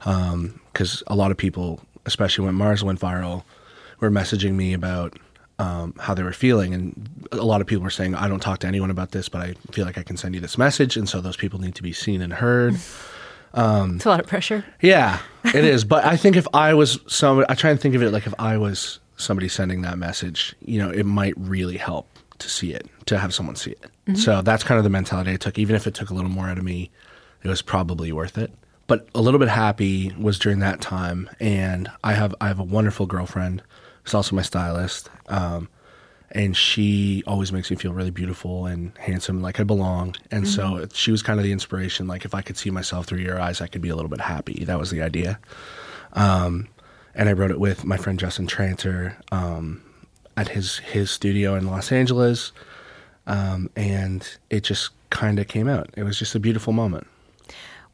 because 0.00 1.04
a 1.06 1.14
lot 1.14 1.30
of 1.30 1.36
people, 1.36 1.78
especially 2.06 2.44
when 2.44 2.56
Mars 2.56 2.82
went 2.82 2.98
viral, 2.98 3.44
were 4.00 4.10
messaging 4.10 4.54
me 4.54 4.72
about 4.74 5.16
um, 5.58 5.94
how 5.98 6.14
they 6.14 6.22
were 6.22 6.32
feeling, 6.32 6.74
and 6.74 7.08
a 7.32 7.36
lot 7.44 7.60
of 7.60 7.66
people 7.66 7.84
were 7.84 7.90
saying, 7.90 8.14
"I 8.14 8.28
don't 8.28 8.40
talk 8.40 8.58
to 8.60 8.66
anyone 8.66 8.90
about 8.90 9.12
this, 9.12 9.28
but 9.28 9.40
I 9.42 9.54
feel 9.72 9.84
like 9.86 9.96
I 9.98 10.02
can 10.02 10.16
send 10.16 10.34
you 10.34 10.40
this 10.40 10.58
message," 10.58 10.96
and 10.96 11.08
so 11.08 11.20
those 11.20 11.36
people 11.36 11.60
need 11.60 11.74
to 11.76 11.82
be 11.82 11.92
seen 11.92 12.20
and 12.22 12.32
heard. 12.32 12.76
Um, 13.54 13.94
It's 13.96 14.04
a 14.06 14.08
lot 14.08 14.20
of 14.20 14.26
pressure. 14.26 14.64
yeah, 14.80 15.20
it 15.44 15.64
is. 15.64 15.84
But 15.84 16.04
I 16.04 16.16
think 16.22 16.36
if 16.36 16.46
I 16.52 16.74
was 16.74 16.98
some, 17.06 17.44
I 17.48 17.54
try 17.54 17.70
and 17.70 17.80
think 17.80 17.94
of 17.94 18.02
it 18.02 18.10
like 18.10 18.26
if 18.26 18.34
I 18.38 18.56
was 18.56 18.98
somebody 19.16 19.48
sending 19.48 19.82
that 19.82 19.96
message, 19.96 20.56
you 20.64 20.78
know, 20.78 20.90
it 20.90 21.06
might 21.06 21.34
really 21.36 21.76
help 21.76 22.08
to 22.38 22.48
see 22.48 22.72
it, 22.72 22.88
to 23.06 23.16
have 23.18 23.32
someone 23.32 23.54
see 23.54 23.70
it. 23.70 23.84
Mhm. 24.08 24.18
So 24.18 24.42
that's 24.42 24.64
kind 24.64 24.78
of 24.78 24.82
the 24.84 24.90
mentality 24.90 25.30
I 25.32 25.36
took. 25.36 25.56
Even 25.58 25.76
if 25.76 25.86
it 25.86 25.94
took 25.94 26.10
a 26.10 26.14
little 26.14 26.30
more 26.30 26.48
out 26.48 26.58
of 26.58 26.64
me, 26.64 26.90
it 27.44 27.48
was 27.48 27.62
probably 27.62 28.10
worth 28.10 28.36
it. 28.36 28.52
But 28.88 29.06
a 29.14 29.20
little 29.22 29.38
bit 29.38 29.48
happy 29.48 30.12
was 30.18 30.36
during 30.38 30.58
that 30.58 30.80
time, 30.80 31.30
and 31.38 31.88
I 32.02 32.14
have 32.14 32.34
I 32.40 32.48
have 32.48 32.58
a 32.58 32.64
wonderful 32.64 33.06
girlfriend 33.06 33.62
who's 34.04 34.14
also 34.14 34.36
my 34.36 34.42
stylist, 34.42 35.10
um, 35.28 35.68
and 36.30 36.56
she 36.56 37.22
always 37.26 37.52
makes 37.52 37.70
me 37.70 37.76
feel 37.76 37.92
really 37.92 38.10
beautiful 38.10 38.66
and 38.66 38.96
handsome, 38.98 39.40
like 39.42 39.60
I 39.60 39.64
belong. 39.64 40.14
And 40.30 40.46
so 40.48 40.62
Mhm. 40.62 40.94
she 40.94 41.10
was 41.12 41.22
kind 41.22 41.38
of 41.38 41.44
the 41.44 41.52
inspiration. 41.52 42.06
Like 42.06 42.24
if 42.24 42.34
I 42.34 42.42
could 42.42 42.56
see 42.56 42.70
myself 42.70 43.06
through 43.06 43.20
your 43.20 43.40
eyes, 43.40 43.60
I 43.60 43.66
could 43.66 43.82
be 43.82 43.88
a 43.88 43.94
little 43.96 44.08
bit 44.10 44.20
happy. 44.20 44.64
That 44.64 44.78
was 44.78 44.90
the 44.90 45.00
idea. 45.02 45.38
Um, 46.14 46.68
and 47.14 47.28
I 47.28 47.32
wrote 47.32 47.50
it 47.52 47.60
with 47.60 47.84
my 47.84 47.96
friend 47.96 48.18
Justin 48.18 48.46
Tranter 48.46 49.16
um, 49.30 49.80
at 50.36 50.48
his 50.48 50.78
his 50.78 51.10
studio 51.10 51.54
in 51.54 51.66
Los 51.66 51.92
Angeles, 51.92 52.50
um, 53.26 53.70
and 53.76 54.26
it 54.50 54.64
just 54.64 54.90
kind 55.10 55.38
of 55.38 55.46
came 55.46 55.68
out. 55.68 55.90
It 55.96 56.02
was 56.02 56.18
just 56.18 56.34
a 56.34 56.40
beautiful 56.40 56.72
moment. 56.72 57.06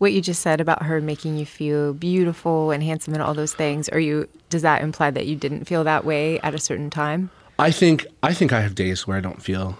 What 0.00 0.14
you 0.14 0.22
just 0.22 0.40
said 0.40 0.62
about 0.62 0.84
her 0.84 0.98
making 1.02 1.36
you 1.36 1.44
feel 1.44 1.92
beautiful 1.92 2.70
and 2.70 2.82
handsome 2.82 3.12
and 3.12 3.22
all 3.22 3.34
those 3.34 3.52
things, 3.52 3.86
are 3.90 4.00
you 4.00 4.30
does 4.48 4.62
that 4.62 4.80
imply 4.80 5.10
that 5.10 5.26
you 5.26 5.36
didn't 5.36 5.66
feel 5.66 5.84
that 5.84 6.06
way 6.06 6.40
at 6.40 6.54
a 6.54 6.58
certain 6.58 6.88
time? 6.88 7.28
I 7.58 7.70
think 7.70 8.06
I 8.22 8.32
think 8.32 8.50
I 8.50 8.62
have 8.62 8.74
days 8.74 9.06
where 9.06 9.18
I 9.18 9.20
don't 9.20 9.42
feel 9.42 9.78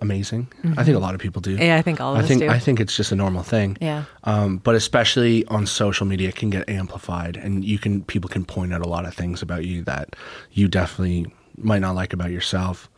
amazing. 0.00 0.48
I 0.78 0.84
think 0.84 0.96
a 0.96 1.00
lot 1.00 1.14
of 1.14 1.20
people 1.20 1.42
do. 1.42 1.54
Yeah, 1.54 1.76
I 1.76 1.82
think 1.82 2.00
all 2.00 2.12
of 2.12 2.20
I 2.20 2.22
us 2.22 2.28
think 2.28 2.40
do. 2.40 2.48
I 2.48 2.58
think 2.58 2.80
it's 2.80 2.96
just 2.96 3.12
a 3.12 3.14
normal 3.14 3.42
thing. 3.42 3.76
Yeah. 3.78 4.04
Um, 4.24 4.56
but 4.56 4.74
especially 4.74 5.44
on 5.48 5.66
social 5.66 6.06
media, 6.06 6.30
it 6.30 6.36
can 6.36 6.48
get 6.48 6.66
amplified, 6.66 7.36
and 7.36 7.62
you 7.62 7.78
can 7.78 8.04
people 8.04 8.30
can 8.30 8.46
point 8.46 8.72
out 8.72 8.80
a 8.80 8.88
lot 8.88 9.04
of 9.04 9.12
things 9.12 9.42
about 9.42 9.66
you 9.66 9.82
that 9.82 10.16
you 10.52 10.66
definitely 10.66 11.26
might 11.58 11.80
not 11.80 11.94
like 11.94 12.14
about 12.14 12.30
yourself. 12.30 12.88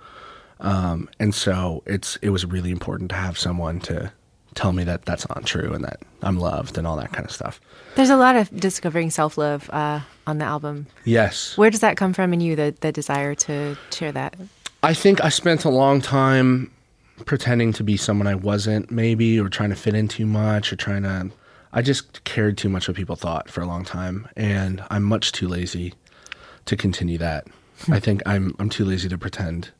Um, 0.60 1.10
and 1.18 1.34
so 1.34 1.82
it's 1.84 2.14
it 2.22 2.30
was 2.30 2.46
really 2.46 2.70
important 2.70 3.10
to 3.10 3.16
have 3.16 3.36
someone 3.36 3.80
to 3.80 4.12
tell 4.56 4.72
me 4.72 4.82
that 4.82 5.04
that's 5.04 5.28
not 5.28 5.44
true 5.44 5.72
and 5.72 5.84
that 5.84 6.00
I'm 6.22 6.38
loved 6.38 6.76
and 6.76 6.86
all 6.86 6.96
that 6.96 7.12
kind 7.12 7.24
of 7.24 7.30
stuff. 7.30 7.60
There's 7.94 8.10
a 8.10 8.16
lot 8.16 8.34
of 8.34 8.50
discovering 8.58 9.10
self 9.10 9.38
love 9.38 9.70
uh, 9.70 10.00
on 10.26 10.38
the 10.38 10.44
album. 10.44 10.86
Yes. 11.04 11.56
Where 11.56 11.70
does 11.70 11.80
that 11.80 11.96
come 11.96 12.12
from 12.12 12.32
in 12.32 12.40
you, 12.40 12.56
the, 12.56 12.74
the 12.80 12.90
desire 12.90 13.34
to 13.36 13.76
share 13.92 14.10
that? 14.12 14.34
I 14.82 14.94
think 14.94 15.22
I 15.24 15.28
spent 15.28 15.64
a 15.64 15.70
long 15.70 16.00
time 16.00 16.72
pretending 17.24 17.72
to 17.74 17.84
be 17.84 17.96
someone 17.96 18.26
I 18.26 18.34
wasn't, 18.34 18.90
maybe, 18.90 19.38
or 19.38 19.48
trying 19.48 19.70
to 19.70 19.76
fit 19.76 19.94
in 19.94 20.08
too 20.08 20.26
much, 20.26 20.72
or 20.72 20.76
trying 20.76 21.04
to. 21.04 21.30
I 21.72 21.82
just 21.82 22.24
cared 22.24 22.56
too 22.56 22.68
much 22.68 22.88
what 22.88 22.96
people 22.96 23.16
thought 23.16 23.50
for 23.50 23.60
a 23.60 23.66
long 23.66 23.84
time, 23.84 24.28
and 24.36 24.82
I'm 24.90 25.02
much 25.02 25.32
too 25.32 25.48
lazy 25.48 25.94
to 26.64 26.76
continue 26.76 27.18
that. 27.18 27.46
I 27.90 28.00
think 28.00 28.22
I'm 28.26 28.54
I'm 28.58 28.70
too 28.70 28.84
lazy 28.84 29.08
to 29.08 29.18
pretend 29.18 29.70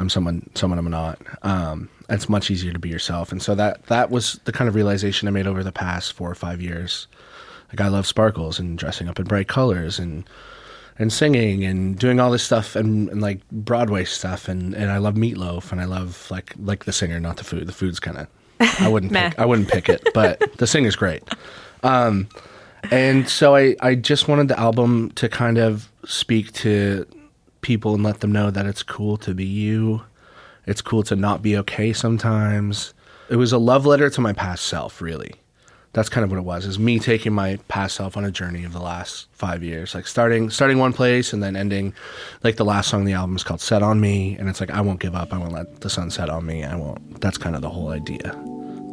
I'm 0.00 0.08
someone 0.08 0.48
someone 0.54 0.78
I'm 0.78 0.90
not. 0.90 1.20
Um, 1.42 1.88
it's 2.08 2.28
much 2.28 2.50
easier 2.50 2.72
to 2.72 2.78
be 2.78 2.88
yourself, 2.88 3.30
and 3.30 3.42
so 3.42 3.54
that 3.54 3.84
that 3.86 4.10
was 4.10 4.40
the 4.44 4.52
kind 4.52 4.68
of 4.68 4.74
realization 4.74 5.28
I 5.28 5.30
made 5.30 5.46
over 5.46 5.62
the 5.62 5.72
past 5.72 6.14
four 6.14 6.30
or 6.30 6.34
five 6.34 6.60
years. 6.62 7.06
Like 7.68 7.80
I 7.80 7.88
love 7.88 8.06
sparkles 8.06 8.58
and 8.58 8.78
dressing 8.78 9.08
up 9.08 9.18
in 9.18 9.26
bright 9.26 9.46
colors 9.46 9.98
and 9.98 10.28
and 10.98 11.12
singing 11.12 11.64
and 11.64 11.98
doing 11.98 12.18
all 12.18 12.30
this 12.30 12.42
stuff 12.42 12.76
and, 12.76 13.08
and 13.10 13.22
like 13.22 13.40
Broadway 13.50 14.04
stuff 14.04 14.48
and, 14.48 14.74
and 14.74 14.90
I 14.90 14.98
love 14.98 15.16
Meat 15.16 15.38
Loaf 15.38 15.72
and 15.72 15.80
I 15.80 15.84
love 15.84 16.30
like 16.30 16.54
like 16.58 16.86
the 16.86 16.92
singer, 16.92 17.20
not 17.20 17.36
the 17.36 17.44
food. 17.44 17.66
The 17.66 17.72
food's 17.72 18.00
kind 18.00 18.16
of 18.16 18.26
I 18.80 18.88
wouldn't 18.92 19.12
pick, 19.12 19.38
I 19.38 19.44
wouldn't 19.44 19.68
pick 19.68 19.88
it, 19.88 20.08
but 20.14 20.56
the 20.56 20.66
singer's 20.66 20.96
great. 20.96 21.22
Um, 21.82 22.28
and 22.90 23.28
so 23.28 23.54
I 23.54 23.76
I 23.80 23.94
just 23.94 24.28
wanted 24.28 24.48
the 24.48 24.58
album 24.58 25.10
to 25.12 25.28
kind 25.28 25.58
of 25.58 25.90
speak 26.06 26.52
to 26.54 27.06
people 27.60 27.94
and 27.94 28.02
let 28.02 28.20
them 28.20 28.32
know 28.32 28.50
that 28.50 28.66
it's 28.66 28.82
cool 28.82 29.16
to 29.18 29.34
be 29.34 29.44
you. 29.44 30.02
It's 30.66 30.82
cool 30.82 31.02
to 31.04 31.16
not 31.16 31.42
be 31.42 31.56
okay 31.58 31.92
sometimes. 31.92 32.94
It 33.28 33.36
was 33.36 33.52
a 33.52 33.58
love 33.58 33.86
letter 33.86 34.10
to 34.10 34.20
my 34.20 34.32
past 34.32 34.64
self, 34.66 35.00
really. 35.00 35.34
That's 35.92 36.08
kind 36.08 36.24
of 36.24 36.30
what 36.30 36.38
it 36.38 36.44
was. 36.44 36.66
Is 36.66 36.78
me 36.78 37.00
taking 37.00 37.32
my 37.32 37.58
past 37.66 37.96
self 37.96 38.16
on 38.16 38.24
a 38.24 38.30
journey 38.30 38.64
of 38.64 38.72
the 38.72 38.80
last 38.80 39.26
five 39.32 39.64
years, 39.64 39.94
like 39.94 40.06
starting 40.06 40.48
starting 40.48 40.78
one 40.78 40.92
place 40.92 41.32
and 41.32 41.42
then 41.42 41.56
ending. 41.56 41.94
Like 42.44 42.56
the 42.56 42.64
last 42.64 42.90
song 42.90 43.00
on 43.00 43.06
the 43.06 43.12
album 43.12 43.34
is 43.34 43.42
called 43.42 43.60
"Set 43.60 43.82
on 43.82 44.00
Me," 44.00 44.36
and 44.38 44.48
it's 44.48 44.60
like 44.60 44.70
I 44.70 44.80
won't 44.80 45.00
give 45.00 45.16
up. 45.16 45.32
I 45.32 45.38
won't 45.38 45.52
let 45.52 45.80
the 45.80 45.90
sun 45.90 46.10
set 46.10 46.30
on 46.30 46.46
me. 46.46 46.62
I 46.62 46.76
won't. 46.76 47.20
That's 47.20 47.38
kind 47.38 47.56
of 47.56 47.62
the 47.62 47.70
whole 47.70 47.88
idea. 47.88 48.36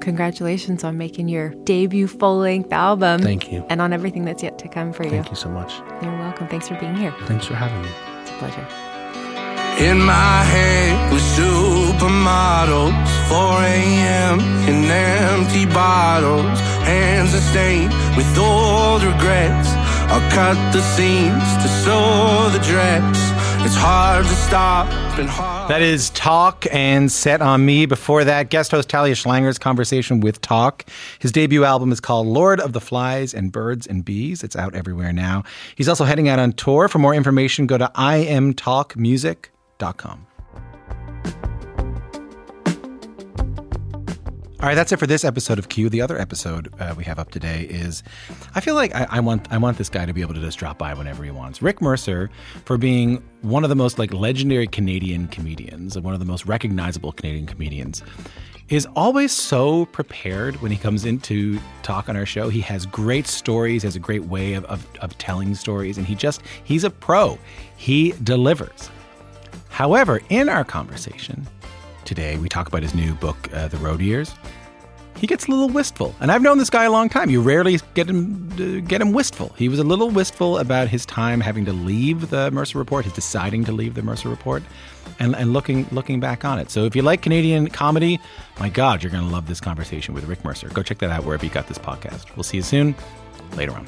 Congratulations 0.01 0.83
on 0.83 0.97
making 0.97 1.27
your 1.27 1.49
debut 1.65 2.07
full 2.07 2.37
length 2.37 2.71
album. 2.71 3.21
Thank 3.21 3.51
you. 3.51 3.65
And 3.69 3.81
on 3.81 3.93
everything 3.93 4.25
that's 4.25 4.41
yet 4.41 4.57
to 4.59 4.67
come 4.67 4.91
for 4.91 5.03
you. 5.03 5.09
Thank 5.11 5.29
you 5.29 5.35
so 5.35 5.49
much. 5.49 5.73
You're 6.01 6.17
welcome. 6.17 6.47
Thanks 6.47 6.67
for 6.67 6.75
being 6.75 6.95
here. 6.95 7.13
Thanks 7.25 7.45
for 7.45 7.55
having 7.55 7.81
me. 7.83 7.89
Pleasure. 8.39 8.67
In 9.79 9.97
my 9.99 10.43
head 10.43 11.11
with 11.11 11.23
supermodels, 11.37 12.93
4 13.29 13.63
a.m. 13.63 14.39
in 14.69 14.85
empty 14.85 15.65
bottles, 15.65 16.59
hands 16.85 17.33
are 17.33 17.41
stained 17.41 17.91
with 18.15 18.29
old 18.37 19.01
regrets. 19.01 19.69
I'll 20.13 20.29
cut 20.29 20.57
the 20.71 20.81
seams 20.95 21.49
to 21.63 21.67
sew 21.83 22.49
the 22.53 22.59
dress. 22.59 23.36
It's 23.67 23.75
hard 23.75 24.25
to 24.25 24.33
stop. 24.33 24.87
That 25.67 25.81
is 25.81 26.09
Talk 26.11 26.65
and 26.71 27.11
Set 27.11 27.41
on 27.41 27.65
Me. 27.65 27.85
Before 27.85 28.23
that, 28.23 28.49
guest 28.49 28.71
host 28.71 28.87
Talia 28.87 29.13
Schlanger's 29.13 29.59
conversation 29.59 30.21
with 30.21 30.39
Talk. 30.39 30.85
His 31.19 31.33
debut 31.33 31.65
album 31.65 31.91
is 31.91 31.99
called 31.99 32.27
Lord 32.27 32.61
of 32.61 32.71
the 32.71 32.79
Flies 32.79 33.33
and 33.33 33.51
Birds 33.51 33.85
and 33.85 34.05
Bees. 34.05 34.41
It's 34.41 34.55
out 34.55 34.73
everywhere 34.73 35.11
now. 35.11 35.43
He's 35.75 35.89
also 35.89 36.05
heading 36.05 36.29
out 36.29 36.39
on 36.39 36.53
tour. 36.53 36.87
For 36.87 36.99
more 36.99 37.13
information, 37.13 37.67
go 37.67 37.77
to 37.77 37.91
imtalkmusic.com. 37.93 40.27
All 44.59 44.67
right, 44.67 44.73
that's 44.73 44.91
it 44.91 44.97
for 44.97 45.05
this 45.05 45.23
episode 45.23 45.59
of 45.59 45.69
Q. 45.69 45.87
The 45.87 46.01
other 46.01 46.17
episode 46.19 46.73
uh, 46.79 46.95
we 46.97 47.03
have 47.03 47.19
up 47.19 47.29
today 47.29 47.67
is, 47.69 48.01
I 48.55 48.59
feel 48.59 48.73
like 48.73 48.93
I, 48.95 49.05
I, 49.07 49.19
want 49.19 49.47
I 49.51 49.57
want 49.59 49.77
this 49.77 49.87
guy 49.87 50.03
to 50.07 50.13
be 50.13 50.21
able 50.21 50.33
to 50.33 50.39
just 50.39 50.57
drop 50.57 50.79
by 50.79 50.95
whenever 50.95 51.23
he 51.23 51.29
wants. 51.29 51.61
Rick 51.61 51.79
Mercer 51.79 52.31
for 52.65 52.75
being 52.75 53.23
one 53.43 53.63
of 53.63 53.69
the 53.69 53.75
most 53.75 53.99
like 53.99 54.11
legendary 54.11 54.65
Canadian 54.65 55.27
comedians, 55.27 55.95
and 55.95 56.03
one 56.03 56.15
of 56.15 56.19
the 56.19 56.25
most 56.25 56.47
recognizable 56.47 57.11
Canadian 57.11 57.45
comedians, 57.45 58.01
is 58.69 58.87
always 58.95 59.31
so 59.31 59.85
prepared 59.85 60.55
when 60.59 60.71
he 60.71 60.77
comes 60.79 61.05
in 61.05 61.19
to 61.19 61.59
talk 61.83 62.09
on 62.09 62.17
our 62.17 62.25
show. 62.25 62.49
He 62.49 62.61
has 62.61 62.87
great 62.87 63.27
stories, 63.27 63.83
has 63.83 63.95
a 63.95 63.99
great 63.99 64.23
way 64.23 64.55
of, 64.55 64.65
of, 64.65 64.87
of 65.01 65.15
telling 65.19 65.53
stories, 65.53 65.99
and 65.99 66.07
he 66.07 66.15
just 66.15 66.41
he's 66.63 66.83
a 66.83 66.89
pro. 66.89 67.37
He 67.75 68.15
delivers. 68.23 68.89
However, 69.69 70.19
in 70.29 70.49
our 70.49 70.63
conversation, 70.63 71.45
today. 72.07 72.37
We 72.37 72.49
talk 72.49 72.67
about 72.67 72.81
his 72.81 72.95
new 72.95 73.13
book, 73.13 73.37
uh, 73.53 73.67
The 73.67 73.77
Road 73.77 74.01
Years. 74.01 74.33
He 75.17 75.25
gets 75.25 75.47
a 75.47 75.51
little 75.51 75.69
wistful, 75.69 76.15
and 76.19 76.31
I've 76.31 76.43
known 76.43 76.59
this 76.59 76.69
guy 76.69 76.83
a 76.83 76.91
long 76.91 77.09
time. 77.09 77.31
You 77.31 77.41
rarely 77.41 77.79
get 77.95 78.07
him 78.07 78.49
uh, 78.53 78.87
get 78.87 79.01
him 79.01 79.13
wistful. 79.13 79.51
He 79.57 79.67
was 79.67 79.79
a 79.79 79.83
little 79.83 80.11
wistful 80.11 80.59
about 80.59 80.89
his 80.89 81.07
time 81.07 81.41
having 81.41 81.65
to 81.65 81.73
leave 81.73 82.29
the 82.29 82.51
Mercer 82.51 82.77
Report, 82.77 83.03
his 83.03 83.13
deciding 83.13 83.65
to 83.65 83.71
leave 83.71 83.95
the 83.95 84.03
Mercer 84.03 84.29
Report, 84.29 84.61
and, 85.17 85.35
and 85.35 85.53
looking 85.53 85.87
looking 85.91 86.19
back 86.19 86.45
on 86.45 86.59
it. 86.59 86.69
So 86.69 86.85
if 86.85 86.95
you 86.95 87.01
like 87.01 87.23
Canadian 87.23 87.67
comedy, 87.69 88.19
my 88.59 88.69
God, 88.69 89.01
you're 89.01 89.11
going 89.11 89.25
to 89.25 89.33
love 89.33 89.47
this 89.47 89.59
conversation 89.59 90.13
with 90.13 90.23
Rick 90.25 90.45
Mercer. 90.45 90.69
Go 90.69 90.83
check 90.83 90.99
that 90.99 91.09
out 91.09 91.25
wherever 91.25 91.43
you 91.43 91.51
got 91.51 91.67
this 91.67 91.79
podcast. 91.79 92.35
We'll 92.35 92.43
see 92.43 92.57
you 92.57 92.63
soon. 92.63 92.95
Later 93.55 93.71
on. 93.71 93.87